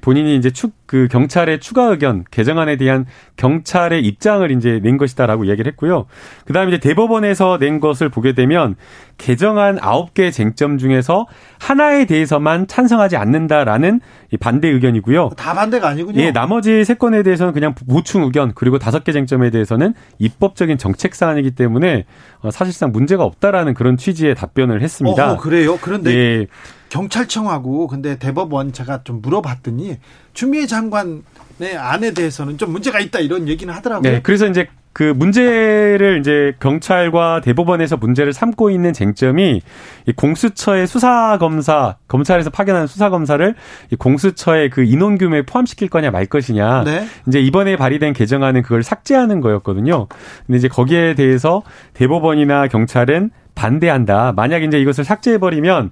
[0.00, 3.04] 본인이 이제 축, 그 경찰의 추가 의견, 개정안에 대한
[3.36, 6.06] 경찰의 입장을 이제 낸 것이다라고 이야기를 했고요.
[6.46, 8.76] 그 다음에 이제 대법원에서 낸 것을 보게 되면
[9.18, 11.26] 개정안 9개 쟁점 중에서
[11.60, 14.00] 하나에 대해서만 찬성하지 않는다라는
[14.40, 15.30] 반대 의견이고요.
[15.36, 16.20] 다 반대가 아니군요.
[16.20, 21.14] 예, 나머지 세 건에 대해서는 그냥 보충 의견, 그리고 다섯 개 쟁점에 대해서는 입법적인 정책
[21.14, 22.06] 사안이기 때문에
[22.40, 25.32] 어, 사실상 문제가 없다라는 그런 취지의 답변을 했습니다.
[25.32, 25.78] 어, 그래요?
[25.80, 26.46] 그런데 예.
[26.94, 29.98] 경찰청하고 근데 대법원 제가 좀 물어봤더니
[30.32, 34.12] 추미애 장관의 안에 대해서는 좀 문제가 있다 이런 얘기는 하더라고요.
[34.12, 39.60] 네, 그래서 이제 그 문제를 이제 경찰과 대법원에서 문제를 삼고 있는 쟁점이
[40.06, 43.54] 이 공수처의 수사 검사 검찰에서 파견한 수사 검사를
[43.90, 46.84] 이 공수처의 그 인원 규모에 포함시킬 거냐 말 것이냐.
[46.84, 47.06] 네.
[47.26, 50.06] 이제 이번에 발의된 개정안은 그걸 삭제하는 거였거든요.
[50.46, 51.64] 근데 이제 거기에 대해서
[51.94, 54.32] 대법원이나 경찰은 반대한다.
[54.36, 55.90] 만약 이제 이것을 삭제해 버리면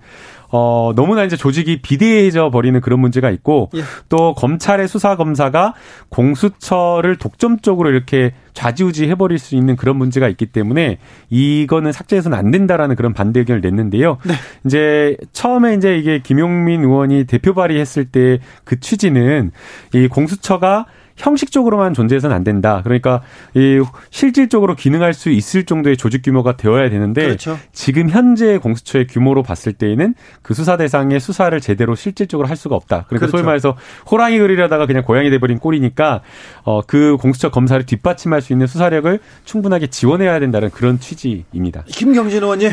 [0.52, 3.82] 어, 너무나 이제 조직이 비대해져 버리는 그런 문제가 있고 예.
[4.08, 5.74] 또 검찰의 수사 검사가
[6.10, 10.98] 공수처를 독점적으로 이렇게 좌지우지 해버릴 수 있는 그런 문제가 있기 때문에
[11.30, 14.18] 이거는 삭제해서는 안 된다라는 그런 반대 의견을 냈는데요.
[14.24, 14.34] 네.
[14.66, 19.50] 이제 처음에 이제 이게 김용민 의원이 대표 발의했을 때 그 취지는
[19.94, 20.86] 이 공수처가
[21.22, 22.80] 형식적으로만 존재해서는 안 된다.
[22.84, 23.22] 그러니까
[23.54, 27.58] 이 실질적으로 기능할 수 있을 정도의 조직 규모가 되어야 되는데 그렇죠.
[27.72, 33.06] 지금 현재 공수처의 규모로 봤을 때에는 그 수사 대상의 수사를 제대로 실질적으로 할 수가 없다.
[33.08, 33.30] 그러니까 그렇죠.
[33.30, 33.76] 소위 말해서
[34.10, 36.20] 호랑이 그리려다가 그냥 고양이 돼버린 꼴이니까
[36.64, 41.84] 어 그 공수처 검사를 뒷받침할 수 있는 수사력을 충분하게 지원해야 된다는 그런 취지입니다.
[41.86, 42.70] 김경진 의원님.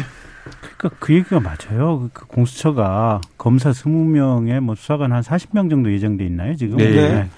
[0.78, 2.10] 그러니까 그 얘기가 맞아요.
[2.12, 6.78] 그 공수처가 검사 20명에 뭐 수사관 한 40명 정도 예정돼 있나요, 지금?
[6.78, 6.90] 네.
[6.90, 7.30] 네.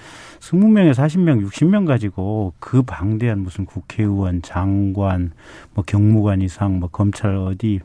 [0.42, 5.30] 20명에 40명, 60명 가지고 그 방대한 무슨 국회의원, 장관,
[5.72, 7.78] 뭐 경무관 이상, 뭐 검찰 어디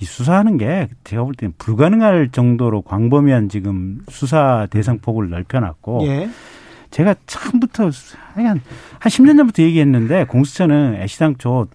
[0.00, 6.28] 이 수사하는 게 제가 볼 때는 불가능할 정도로 광범위한 지금 수사 대상 폭을 넓혀놨고 예.
[6.90, 7.90] 제가 처음부터
[8.34, 8.60] 한, 한
[9.00, 11.68] 10년 전부터 얘기했는데 공수처는 애시당초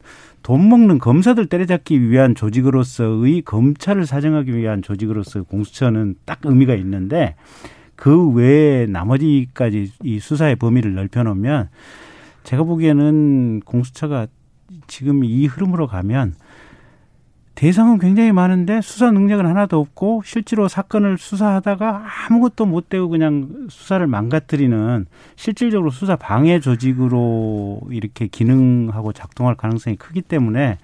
[0.43, 7.35] 돈 먹는 검사들 때려잡기 위한 조직으로서의 검찰을 사정하기 위한 조직으로서 공수처는 딱 의미가 있는데
[7.95, 11.69] 그 외에 나머지까지 이 수사의 범위를 넓혀놓으면
[12.43, 14.27] 제가 보기에는 공수처가
[14.87, 16.35] 지금 이 흐름으로 가면
[17.55, 24.05] 대상은 굉장히 많은데 수사 능력은 하나도 없고 실제로 사건을 수사하다가 아무것도 못 되고 그냥 수사를
[24.05, 25.05] 망가뜨리는
[25.37, 30.77] 실질적으로 수사 방해 조직으로 이렇게 기능하고 작동할 가능성이 크기 때문에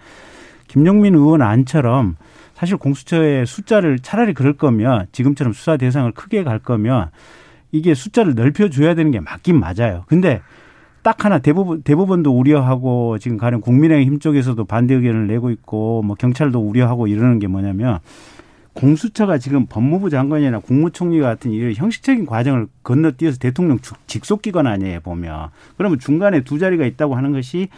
[0.70, 2.16] 김용민 의원 안처럼
[2.62, 7.10] 사실 공수처의 숫자를 차라리 그럴 거면 지금처럼 수사 대상을 크게 갈 거면
[7.72, 10.04] 이게 숫자를 넓혀줘야 되는 게 맞긴 맞아요.
[10.06, 10.42] 근데
[11.02, 16.60] 딱 하나 대법원, 대법원도 우려하고 지금 가령 국민의힘 쪽에서도 반대 의견을 내고 있고 뭐 경찰도
[16.60, 17.98] 우려하고 이러는 게 뭐냐면
[18.74, 25.98] 공수처가 지금 법무부 장관이나 국무총리 같은 이런 형식적인 과정을 건너뛰어서 대통령 직속기관 아니에요 보면 그러면
[25.98, 27.70] 중간에 두 자리가 있다고 하는 것이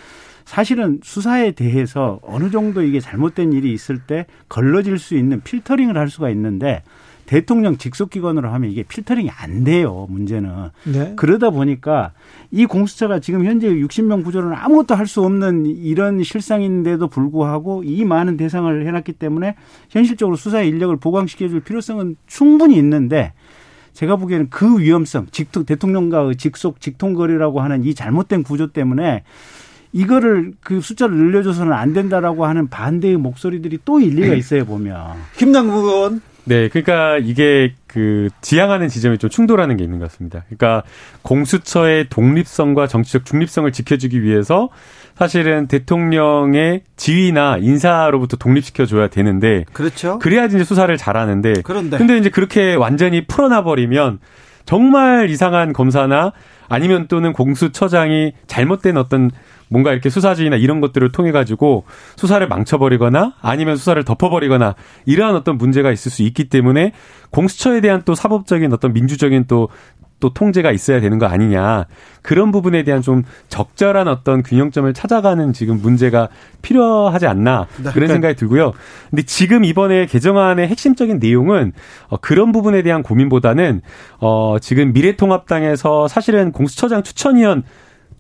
[0.45, 6.09] 사실은 수사에 대해서 어느 정도 이게 잘못된 일이 있을 때 걸러질 수 있는 필터링을 할
[6.09, 6.83] 수가 있는데
[7.25, 10.07] 대통령 직속 기관으로 하면 이게 필터링이 안 돼요.
[10.09, 10.69] 문제는.
[10.83, 11.13] 네.
[11.15, 12.11] 그러다 보니까
[12.51, 18.35] 이 공수처가 지금 현재 60명 구조로는 아무것도 할 수 없는 이런 실상인데도 불구하고 이 많은
[18.37, 19.55] 대상을 해놨기 때문에
[19.89, 23.33] 현실적으로 수사의 인력을 보강시켜줄 필요성은 충분히 있는데
[23.93, 29.23] 제가 보기에는 그 위험성, 직통 대통령과 직속 직통거리라고 하는 이 잘못된 구조 때문에
[29.93, 35.13] 이거를 그 숫자를 늘려줘서는 안 된다라고 하는 반대의 목소리들이 또 일리가 있어요 보면.
[35.37, 36.21] 김남국 의원.
[36.45, 40.43] 네, 그러니까 이게 그 지향하는 지점이 좀 충돌하는 게 있는 것 같습니다.
[40.47, 40.83] 그러니까
[41.21, 44.69] 공수처의 독립성과 정치적 중립성을 지켜주기 위해서
[45.15, 50.19] 사실은 대통령의 지위나 인사로부터 독립시켜 줘야 되는데 그렇죠.
[50.19, 54.19] 그래야지 이제 수사를 잘하는데 그런데 근데 이제 그렇게 완전히 풀어놔 버리면
[54.65, 56.33] 정말 이상한 검사나
[56.67, 59.29] 아니면 또는 공수처장이 잘못된 어떤
[59.69, 61.85] 뭔가 이렇게 수사지나 이런 것들을 통해 가지고
[62.15, 66.91] 수사를 망쳐버리거나 아니면 수사를 덮어버리거나 이러한 어떤 문제가 있을 수 있기 때문에
[67.31, 71.85] 공수처에 대한 또 사법적인 어떤 민주적인 또또 통제가 있어야 되는 거 아니냐.
[72.21, 76.29] 그런 부분에 대한 좀 적절한 어떤 균형점을 찾아가는 지금 문제가
[76.61, 77.67] 필요하지 않나.
[77.83, 77.91] 네.
[77.91, 78.73] 그런 생각이 들고요.
[79.09, 81.73] 근데 지금 이번에 개정안의 핵심적인 내용은
[82.07, 83.81] 어, 그런 부분에 대한 고민보다는
[84.19, 87.63] 어, 지금 미래통합당에서 사실은 공수처장 추천위원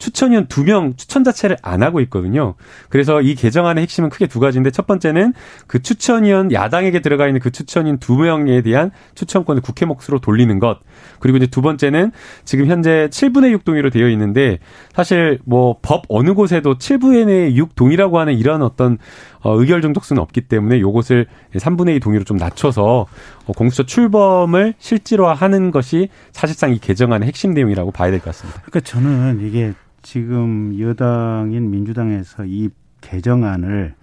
[0.03, 2.55] 추천위원 두 명 추천 자체를 안 하고 있거든요.
[2.89, 5.33] 그래서 이 개정안의 핵심은 크게 두 가지인데 첫 번째는
[5.67, 10.79] 그 추천위원 야당에게 들어가 있는 그 추천인 두 명에 대한 추천권을 국회 몫으로 돌리는 것.
[11.19, 12.11] 그리고 이제 두 번째는
[12.43, 14.59] 지금 현재 7분의 6 동의로 되어 있는데
[14.93, 18.97] 사실 뭐 법 어느 곳에도 7분의 6 동의라고 하는 이런 어떤
[19.41, 23.05] 어, 의결 정족수는 없기 때문에 요것을 3분의 2 동의로 좀 낮춰서
[23.45, 28.61] 어, 공수처 출범을 실질화하는 것이 사실상 이 개정안의 핵심 내용이라고 봐야 될 것 같습니다.
[28.65, 29.73] 그러니까 저는 이게
[30.03, 32.69] 지금 여당인 민주당에서 이
[33.01, 33.95] 개정안을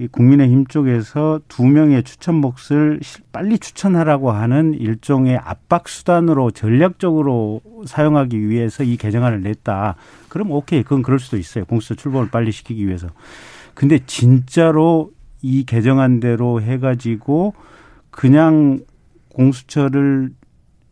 [0.00, 3.00] 이 국민의힘 쪽에서 두 명의 추천 몫을
[3.32, 9.96] 빨리 추천하라고 하는 일종의 압박 수단으로 전략적으로 사용하기 위해서 이 개정안을 냈다.
[10.28, 10.84] 그럼 오케이.
[10.84, 11.64] 그건 그럴 수도 있어요.
[11.64, 13.08] 공수처 출범을 빨리 시키기 위해서.
[13.74, 15.10] 근데 진짜로
[15.42, 17.54] 이 개정안대로 해가지고
[18.10, 18.80] 그냥
[19.30, 20.30] 공수처를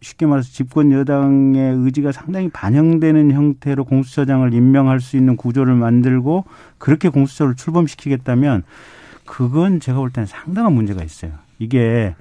[0.01, 6.45] 쉽게 말해서 집권 여당의 의지가 상당히 반영되는 형태로 공수처장을 임명할 수 있는 구조를 만들고
[6.79, 8.63] 그렇게 공수처를 출범시키겠다면
[9.25, 11.33] 그건 제가 볼 때는 상당한 문제가 있어요.
[11.59, 12.15] 이게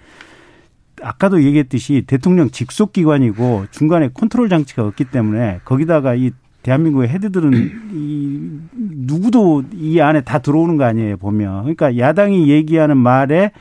[1.01, 6.31] 아까도 얘기했듯이 대통령 직속 기관이고 중간에 컨트롤 장치가 없기 때문에 거기다가 이
[6.63, 13.51] 대한민국의 헤드들은 이 누구도 이 안에 다 들어오는 거 아니에요 보면 그러니까 야당이 얘기하는 말에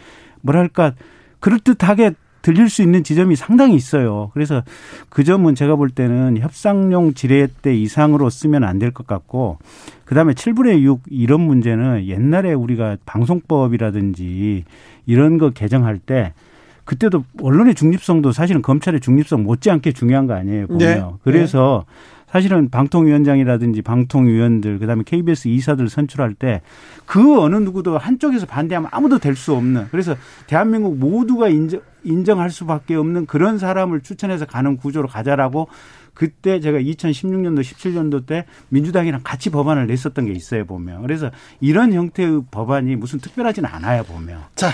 [0.40, 0.94] 뭐랄까
[1.40, 2.12] 그럴듯하게
[2.44, 4.30] 들릴 수 있는 지점이 상당히 있어요.
[4.34, 4.62] 그래서
[5.08, 9.56] 그 점은 제가 볼 때는 협상용 지뢰대 이상으로 쓰면 안 될 것 같고
[10.04, 14.64] 그다음에 7분의 6 이런 문제는 옛날에 우리가 방송법이라든지
[15.06, 16.32] 이런 거 개정할 때
[16.84, 21.02] 그때도 언론의 중립성도 사실은 검찰의 중립성 못지않게 중요한 거 아니에요 보면 네.
[21.22, 21.94] 그래서 네.
[22.34, 26.62] 사실은 방통위원장이라든지 방통위원들 그다음에 KBS 이사들 선출할 때
[27.06, 30.16] 그 어느 누구도 한쪽에서 반대하면 아무도 될 수 없는 그래서
[30.46, 35.68] 대한민국 모두가 인정 인정할 수밖에 없는 그런 사람을 추천해서 가는 구조로 가자라고
[36.12, 41.02] 그때 제가 2016년도 17년도 때 민주당이랑 같이 법안을 냈었던 게 있어요 보면.
[41.02, 41.30] 그래서
[41.60, 44.40] 이런 형태의 법안이 무슨 특별하지는 않아요 보면.
[44.54, 44.70] 자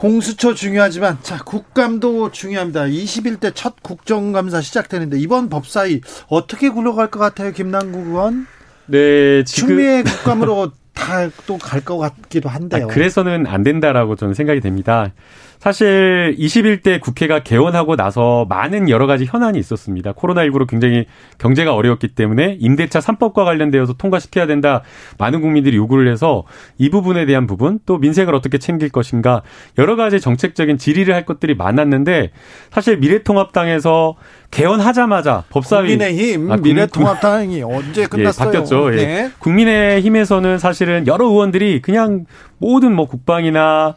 [0.00, 2.84] 공수처 중요하지만 자 국감도 중요합니다.
[2.84, 8.46] 21대 첫 국정감사 시작되는데 이번 법사위 어떻게 굴러갈 것 같아요, 김남국 의원?
[8.86, 12.84] 네, 지금 추미애 국감으로 다 또 갈 것 같기도 한데요.
[12.84, 15.12] 아, 그래서는 안 된다라고 저는 생각이 됩니다.
[15.60, 20.12] 사실 21대 국회가 개원하고 나서 많은 여러 가지 현안이 있었습니다.
[20.12, 21.04] 코로나19로 굉장히
[21.36, 24.80] 경제가 어려웠기 때문에 임대차 3법과 관련되어서 통과시켜야 된다.
[25.18, 26.44] 많은 국민들이 요구를 해서
[26.78, 29.42] 이 부분에 대한 부분 또 민생을 어떻게 챙길 것인가
[29.76, 32.30] 여러 가지 정책적인 질의를 할 것들이 많았는데
[32.70, 34.14] 사실 미래통합당에서
[34.50, 38.48] 개헌하자마자 법사위 국민의힘 아, 미래통합당이 언제 예, 끝났어요?
[38.48, 38.90] 예, 바뀌었죠.
[38.92, 39.02] 네.
[39.02, 39.30] 예.
[39.38, 42.24] 국민의힘에서는 사실은 여러 의원들이 그냥
[42.56, 43.94] 모든 뭐 국방이나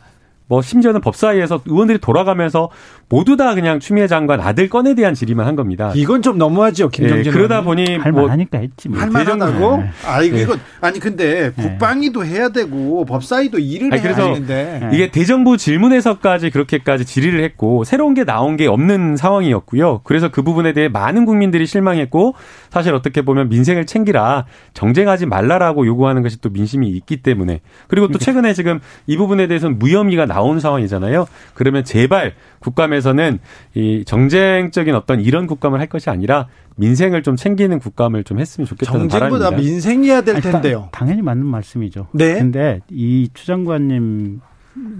[0.53, 2.69] 뭐 심지어는 법사위에서 의원들이 돌아가면서
[3.09, 5.91] 모두 다 그냥 추미애 장관 아들 건에 대한 질의만 한 겁니다.
[5.95, 7.27] 이건 좀 너무하죠, 김정진.
[7.27, 8.89] 예, 그러다 보니 할만하니까 뭐 했지.
[8.89, 8.99] 뭐.
[8.99, 9.77] 할만하다고?
[9.77, 9.89] 네.
[10.05, 10.41] 아니 네.
[10.41, 11.63] 이건 아니 근데 네.
[11.63, 17.83] 국방위도 해야 되고 법사위도 일을 아니, 해야 그래서 되는데 이게 대정부 질문에서까지 그렇게까지 질의를 했고
[17.83, 20.01] 새로운 게 나온 게 없는 상황이었고요.
[20.03, 22.33] 그래서 그 부분에 대해 많은 국민들이 실망했고
[22.69, 28.17] 사실 어떻게 보면 민생을 챙기라 정쟁하지 말라라고 요구하는 것이 또 민심이 있기 때문에 그리고 또
[28.17, 31.27] 최근에 지금 이 부분에 대해서는 무혐의가 나온 상황이잖아요.
[31.53, 32.33] 그러면 제발
[32.63, 33.39] 국감에서는
[33.75, 36.47] 이 정쟁적인 어떤 이런 국감을 할 것이 아니라
[36.77, 39.71] 민생을 좀 챙기는 국감을 좀 했으면 좋겠다는 정쟁보다 바람입니다.
[39.71, 40.79] 민생이어야 될 텐데요.
[40.83, 42.07] 아니, 당연히 맞는 말씀이죠.
[42.13, 42.33] 네.
[42.35, 44.41] 근데 이 추 장관님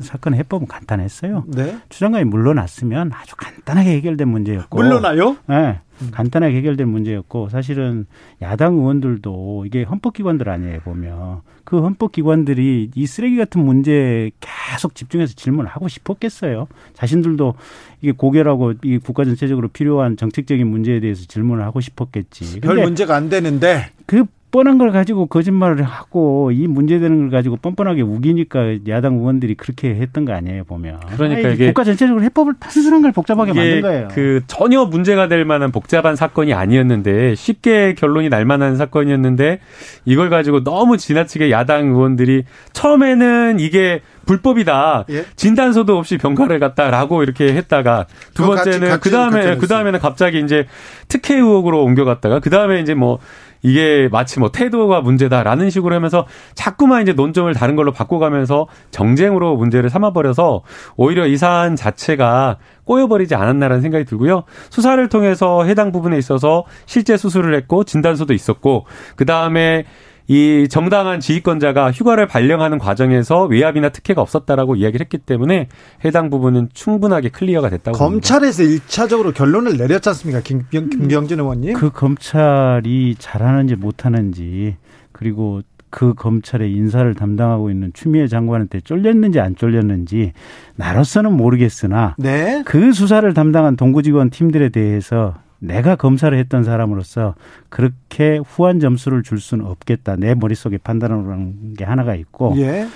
[0.02, 1.46] 사건 해법은 간단했어요.
[1.48, 1.78] 네.
[1.90, 4.78] 추 장관이 물러났으면 아주 간단하게 해결된 문제였고.
[4.78, 5.38] 물러나요?
[5.48, 5.80] 네.
[6.12, 8.06] 간단하게 해결된 문제였고 사실은
[8.42, 15.70] 야당 의원들도 이게 헌법기관들 아니에요 보면 그 헌법기관들이 이 쓰레기 같은 문제에 계속 집중해서 질문을
[15.70, 16.68] 하고 싶었겠어요.
[16.94, 17.54] 자신들도
[18.02, 22.60] 이게 고결하고 이 국가 전체적으로 필요한 정책적인 문제에 대해서 질문을 하고 싶었겠지.
[22.60, 28.04] 별 문제가 안 되는데 그 뻔한 걸 가지고 거짓말을 하고 이 문제되는 걸 가지고 뻔뻔하게
[28.04, 31.00] 우기니까 야당 의원들이 그렇게 했던 거 아니에요 보면.
[31.18, 34.08] 그러니까 아니, 이게 국가 전체적으로 해법을 단순한 걸 복잡하게 만든 거예요.
[34.12, 39.60] 그 전혀 문제가 될 만한 복잡한 사건이 아니었는데 쉽게 결론이 날 만한 사건이었는데
[40.06, 42.44] 이걸 가지고 너무 지나치게 야당 의원들이
[42.74, 45.06] 처음에는 이게 불법이다.
[45.10, 45.26] 예?
[45.36, 50.66] 진단서도 없이 병가를 갔다라고 이렇게 했다가 두 번째는 그 다음에 그 다음에는 갑자기 이제
[51.08, 53.20] 특혜 의혹으로 옮겨갔다가 그 다음에 이제 뭐
[53.64, 59.90] 이게 마치 뭐 태도가 문제다라는 식으로 하면서 자꾸만 이제 논점을 다른 걸로 바꿔가면서 정쟁으로 문제를
[59.90, 60.64] 삼아버려서
[60.98, 64.44] 오히려 이 사안 자체가 꼬여버리지 않았나라는 생각이 들고요.
[64.70, 69.86] 수사를 통해서 해당 부분에 있어서 실제 수술을 했고 진단서도 있었고 그 다음에
[70.28, 75.68] 이 정당한 지휘권자가 휴가를 발령하는 과정에서 외압이나 특혜가 없었다라고 이야기를 했기 때문에
[76.06, 78.86] 해당 부분은 충분하게 clear가 됐다고 검찰에서 봅니다.
[78.86, 80.42] 1차적으로 결론을 내렸지 않습니까?
[80.42, 81.74] 김, 김경진 의원님.
[81.74, 84.78] 그 검찰이 잘하는지 못하는지
[85.12, 90.34] 그리고 그 검찰의 인사를 담당하고 있는 추미애 장관한테 쫄렸는지 안 쫄렸는지
[90.76, 92.64] 나로서는 모르겠으나 네.
[92.66, 97.36] 그 수사를 담당한 동부지원 팀들에 대해서 내가 검사를 했던 사람으로서
[97.70, 100.18] 그렇게 후한 점수를 줄 수는 없겠다.
[100.18, 102.88] 내 머릿속에 판단을 하는 게 하나가 있고 예.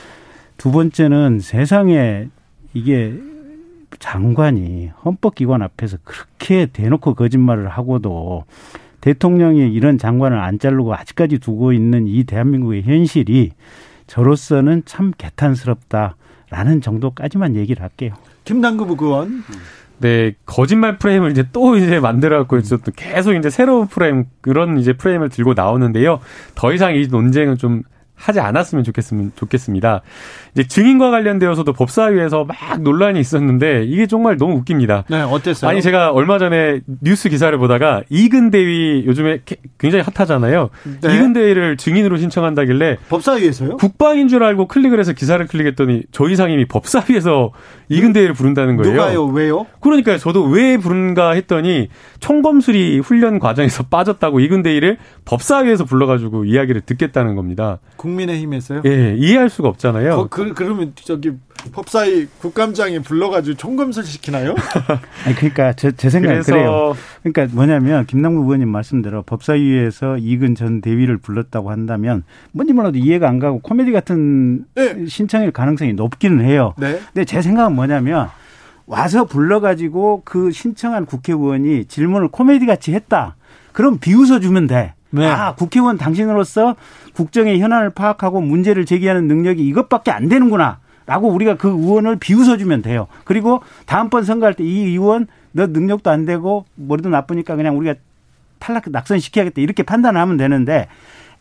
[0.58, 2.28] 두 번째는 세상에
[2.74, 3.14] 이게
[4.00, 8.44] 장관이 헌법기관 앞에서 그렇게 대놓고 거짓말을 하고도
[9.00, 13.52] 대통령이 이런 장관을 안 자르고 아직까지 두고 있는 이 대한민국의 현실이
[14.08, 18.14] 저로서는 참 개탄스럽다라는 정도까지만 얘기를 할게요.
[18.44, 19.44] 김남국 의원.
[20.00, 24.94] 네, 거짓말 프레임을 이제 또 이제 만들어갖고 이제 또 계속 이제 새로운 프레임, 그런 이제
[24.94, 26.20] 프레임을 들고 나오는데요.
[26.56, 27.84] 더 이상 이 논쟁은 좀
[28.18, 30.02] 하지 않았으면 좋겠으면 좋겠습니다.
[30.58, 35.04] 이제 증인과 관련되어서도 법사위에서 막 논란이 있었는데 이게 정말 너무 웃깁니다.
[35.08, 35.70] 네, 어땠어요?
[35.70, 39.42] 아니 제가 얼마 전에 뉴스 기사를 보다가 이근 대위 요즘에
[39.78, 40.70] 굉장히 핫하잖아요.
[41.02, 41.16] 네.
[41.16, 43.78] 이근 대위를 증인으로 신청한다길래 법사위에서요?
[43.78, 47.52] 국방인 줄 알고 클릭을 해서 기사를 클릭했더니 저희 상임이 법사위에서
[47.90, 48.94] 이근 대위를 부른다는 거예요.
[48.94, 49.26] 누가요?
[49.26, 49.68] 왜요?
[49.80, 51.90] 그러니까 저도 왜 부른가 했더니
[52.20, 57.78] 총검술이 훈련 과정에서 빠졌다고 이근 대위를 법사위에서 불러가지고 이야기를 듣겠다는 겁니다.
[57.98, 58.82] 국민의힘에서요?
[58.86, 60.28] 예, 이해할 수가 없잖아요.
[60.30, 61.32] 그, 그 러면 저기
[61.72, 64.56] 법사위 국감장에 불러가지고 총검술 시키나요?
[65.26, 66.96] 아니 그러니까 제, 제 생각은 그래요.
[67.24, 73.40] 그러니까 뭐냐면 김남국 의원님 말씀대로 법사위에서 이근 전 대위를 불렀다고 한다면 뭔지 몰라도 이해가 안
[73.40, 75.06] 가고 코미디 같은 네.
[75.08, 76.74] 신청일 가능성이 높기는 해요.
[76.78, 77.00] 네.
[77.14, 78.30] 근데 제 생각은 뭐냐면
[78.86, 83.36] 와서 불러가지고 그 신청한 국회의원이 질문을 코미디 같이 했다.
[83.74, 84.94] 그럼 비웃어 주면 돼.
[85.10, 85.26] 네.
[85.28, 86.76] 아, 국회의원 당신으로서
[87.14, 90.80] 국정의 현안을 파악하고 문제를 제기하는 능력이 이것밖에 안 되는구나.
[91.06, 93.08] 라고 우리가 그 의원을 비웃어주면 돼요.
[93.24, 97.96] 그리고 다음번 선거할 때 이 의원 너 능력도 안 되고 머리도 나쁘니까 그냥 우리가
[98.60, 100.88] 탈락 낙선시켜야겠다 이렇게 판단하면 되는데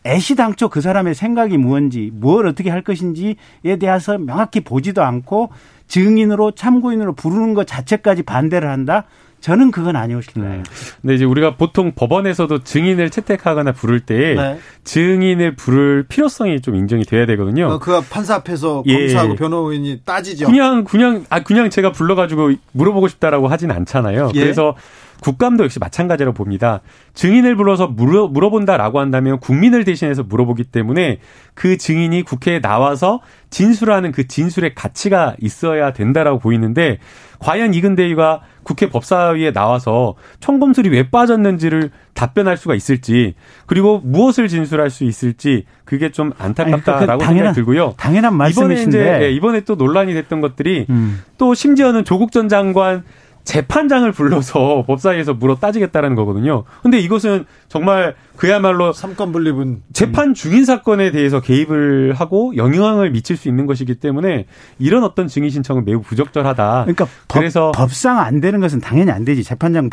[0.05, 3.35] 애시당초 그 사람의 생각이 무언지 뭘 어떻게 할 것인지에
[3.79, 5.49] 대해서 명확히 보지도 않고
[5.87, 9.03] 증인으로 참고인으로 부르는 것 자체까지 반대를 한다.
[9.39, 10.49] 저는 그건 아니고 싶어요.
[10.49, 10.63] 네.
[11.01, 14.59] 근데 이제 우리가 보통 법원에서도 증인을 채택하거나 부를 때 네.
[14.83, 17.67] 증인을 부를 필요성이 좀 인정이 돼야 되거든요.
[17.67, 18.99] 어, 그 판사 앞에서 예.
[18.99, 20.47] 검사하고 변호인이 따지죠.
[20.47, 24.31] 그냥 그냥 아 그냥 제가 불러가지고 물어보고 싶다라고 하진 않잖아요.
[24.35, 24.39] 예.
[24.39, 24.75] 그래서
[25.21, 26.81] 국감도 역시 마찬가지로 봅니다.
[27.13, 31.19] 증인을 불러서 물어, 물어본다라고 한다면 국민을 대신해서 물어보기 때문에
[31.53, 36.99] 그 증인이 국회에 나와서 진술하는 그 진술의 가치가 있어야 된다라고 보이는데
[37.39, 43.35] 과연 이근대위가 국회 법사위에 나와서 총검술이 왜 빠졌는지를 답변할 수가 있을지
[43.65, 47.93] 그리고 무엇을 진술할 수 있을지 그게 좀 안타깝다라고 아니, 그 당연한, 생각이 들고요.
[47.97, 51.23] 당연한 말씀이신데 이번에 이제 이번에 또 논란이 됐던 것들이 음.
[51.37, 53.03] 또 심지어는 조국 전 장관
[53.47, 56.65] 재판장을 불러서 법사위에서 물어 따지겠다라는 거거든요.
[56.83, 63.47] 근데 이것은 정말 그야말로 삼권 분립은 재판 중인 사건에 대해서 개입을 하고 영향을 미칠 수
[63.47, 64.47] 있는 것이기 때문에
[64.79, 66.83] 이런 어떤 증인 신청은 매우 부적절하다.
[66.83, 69.43] 그러니까 그래서 법, 법상 안 되는 것은 당연히 안 되지.
[69.43, 69.89] 재판장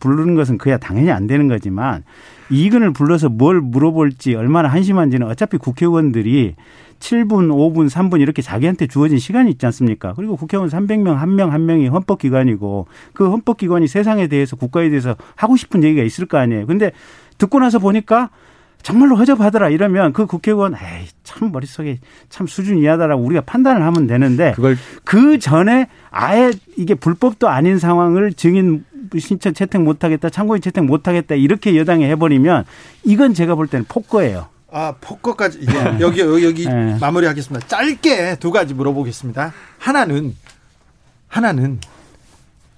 [0.00, 2.04] 부르는 것은 그야 당연히 안 되는 거지만
[2.50, 6.54] 이근을 불러서 뭘 물어볼지 얼마나 한심한지는 어차피 국회의원들이
[7.04, 10.14] 7분, 5분, 3분 이렇게 자기한테 주어진 시간이 있지 않습니까?
[10.16, 15.56] 그리고 국회의원 300명 한 명 한 명이 헌법기관이고 그 헌법기관이 세상에 대해서 국가에 대해서 하고
[15.56, 16.66] 싶은 얘기가 있을 거 아니에요.
[16.66, 16.92] 근데
[17.36, 18.30] 듣고 나서 보니까
[18.82, 21.98] 정말로 허접하더라 이러면 그 국회의원 에이 참 머릿속에
[22.30, 28.32] 참 수준 이하다라고 우리가 판단을 하면 되는데 그걸 그 전에 아예 이게 불법도 아닌 상황을
[28.32, 28.84] 증인
[29.18, 32.64] 신청 채택 못 하겠다 참고인 채택 못 하겠다 이렇게 여당이 해버리면
[33.04, 34.46] 이건 제가 볼 때는 폭거예요.
[34.74, 35.98] 아, 폭거까지 이제 네.
[36.00, 36.98] 여기 여기, 여기 네.
[37.00, 37.68] 마무리하겠습니다.
[37.68, 39.52] 짧게 두 가지 물어보겠습니다.
[39.78, 40.34] 하나는
[41.28, 41.78] 하나는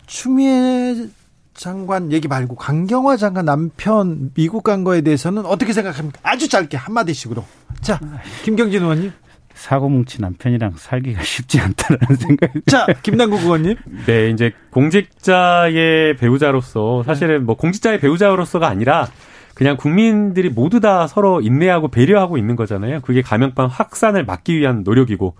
[0.07, 1.07] 추미애
[1.55, 6.21] 장관 얘기 말고 강경화 장관 남편 미국 간 거에 대해서는 어떻게 생각합니까?
[6.23, 7.43] 아주 짧게 한마디씩으로.
[7.81, 7.99] 자,
[8.45, 9.13] 김경진 의원님.
[9.55, 12.61] 사고 뭉치 남편이랑 살기가 쉽지 않다는 생각이.
[12.67, 13.77] 자, 김남국 의원님.
[14.05, 19.09] 네, 이제 공직자의 배우자로서 사실은 뭐 공직자의 배우자로서가 아니라
[19.57, 23.01] 그냥 국민들이 모두 다 서로 인내하고 배려하고 있는 거잖아요.
[23.01, 25.35] 그게 감염병 확산을 막기 위한 노력이고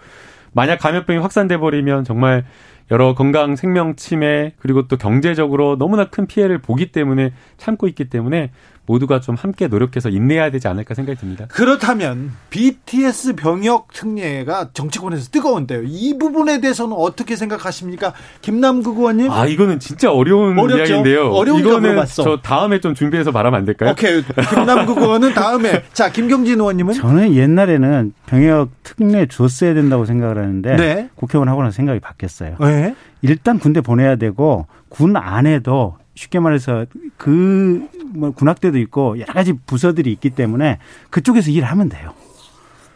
[0.55, 2.47] 만약 감염병이 확산돼 버리면 정말
[2.91, 8.53] 여러 건강 생명 침해 그리고 또 경제적으로 너무나 큰 피해를 보기 때문에 참고 있기 때문에
[8.87, 11.47] 모두가 좀 함께 노력해서 인내해야 되지 않을까 생각이 듭니다.
[11.49, 15.83] 그렇다면 BTS 병역 특례가 정치권에서 뜨거운데요.
[15.85, 18.13] 이 부분에 대해서는 어떻게 생각하십니까?
[18.41, 19.31] 김남국 의원님?
[19.31, 20.79] 아, 이거는 진짜 어려운 어렵죠?
[20.79, 21.33] 이야기인데요.
[21.59, 22.05] 이거는.
[22.07, 23.91] 저 다음에 좀 준비해서 말하면 안 될까요?
[23.91, 24.23] 오케이.
[24.55, 25.83] 김남국 의원은 다음에.
[25.93, 26.95] 자, 김경진 의원님은?
[26.95, 31.09] 저는 옛날에는 병역 특례 줬어야 된다고 생각을 하는데 네.
[31.15, 32.57] 국회의원 하고 나서 생각이 바뀌었어요.
[32.61, 32.95] 네.
[33.23, 36.87] 일단 군대 보내야 되고 군 안에도 쉽게 말해서
[37.17, 37.87] 그
[38.17, 40.79] 뭐 군악대도 있고 여러 가지 부서들이 있기 때문에
[41.11, 42.13] 그쪽에서 일하면 돼요.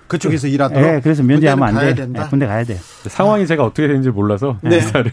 [0.09, 0.83] 그쪽에서 그, 일하도록.
[0.83, 2.07] 네, 그래서 면제하면 안 돼.
[2.07, 2.79] 네, 군대 가야 돼요.
[3.07, 4.81] 상황이 제가 어떻게 되는지 몰라서 네.
[4.81, 5.13] 기사를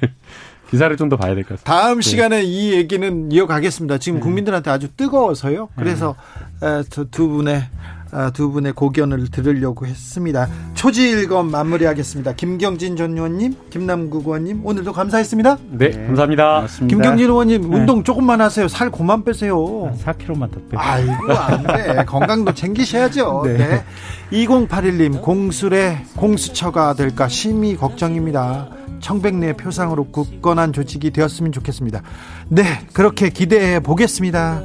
[0.72, 1.72] 기사를 좀 더 봐야 될 것 같습니다.
[1.72, 2.10] 다음 네.
[2.10, 3.98] 시간에 이 얘기는 이어가겠습니다.
[4.00, 4.24] 지금 네.
[4.24, 5.70] 국민들한테 아주 뜨거워서요.
[5.76, 6.16] 그래서
[6.62, 6.84] 네.
[7.12, 7.97] 두 분의 아,
[8.34, 10.48] 두 분의 고견을 들으려고 했습니다.
[10.74, 12.34] 초지일검 마무리하겠습니다.
[12.34, 15.58] 김경진 전 의원님, 김남국 의원님 오늘도 감사했습니다.
[15.72, 16.56] 네, 네 감사합니다.
[16.56, 16.96] 고맙습니다.
[16.96, 17.78] 김경진 의원님 네.
[17.78, 18.68] 운동 조금만 하세요.
[18.68, 19.58] 살 그만 빼세요.
[20.04, 20.78] 4kg만 더 빼.
[20.78, 22.06] 아이고 안 돼.
[22.06, 23.44] 건강도 챙기셔야죠.
[23.46, 23.58] 네.
[23.58, 23.84] 네.
[24.32, 28.70] 2081님 공술의 공수처가 될까 심히 걱정입니다.
[29.00, 32.02] 청백리의 표상으로 굳건한 조직이 되었으면 좋겠습니다.
[32.50, 34.64] 네, 그렇게 기대해 보겠습니다.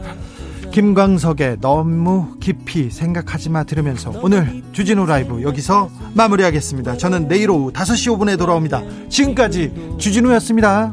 [0.72, 6.96] 김광석의 너무 깊이 생각하지 마 들으면서 오늘 주진우 라이브 여기서 마무리하겠습니다.
[6.96, 8.82] 저는 내일 오후 5시 5분에 돌아옵니다.
[9.10, 10.90] 지금까지 주진우였습니다.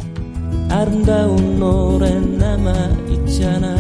[0.70, 2.74] 아름다운 노래 남아
[3.10, 3.78] 있잖아.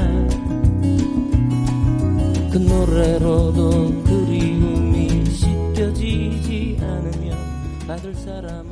[2.49, 7.37] 그 노래로도 그리움이 씻겨지지 않으면
[7.85, 8.68] 받을 사람 없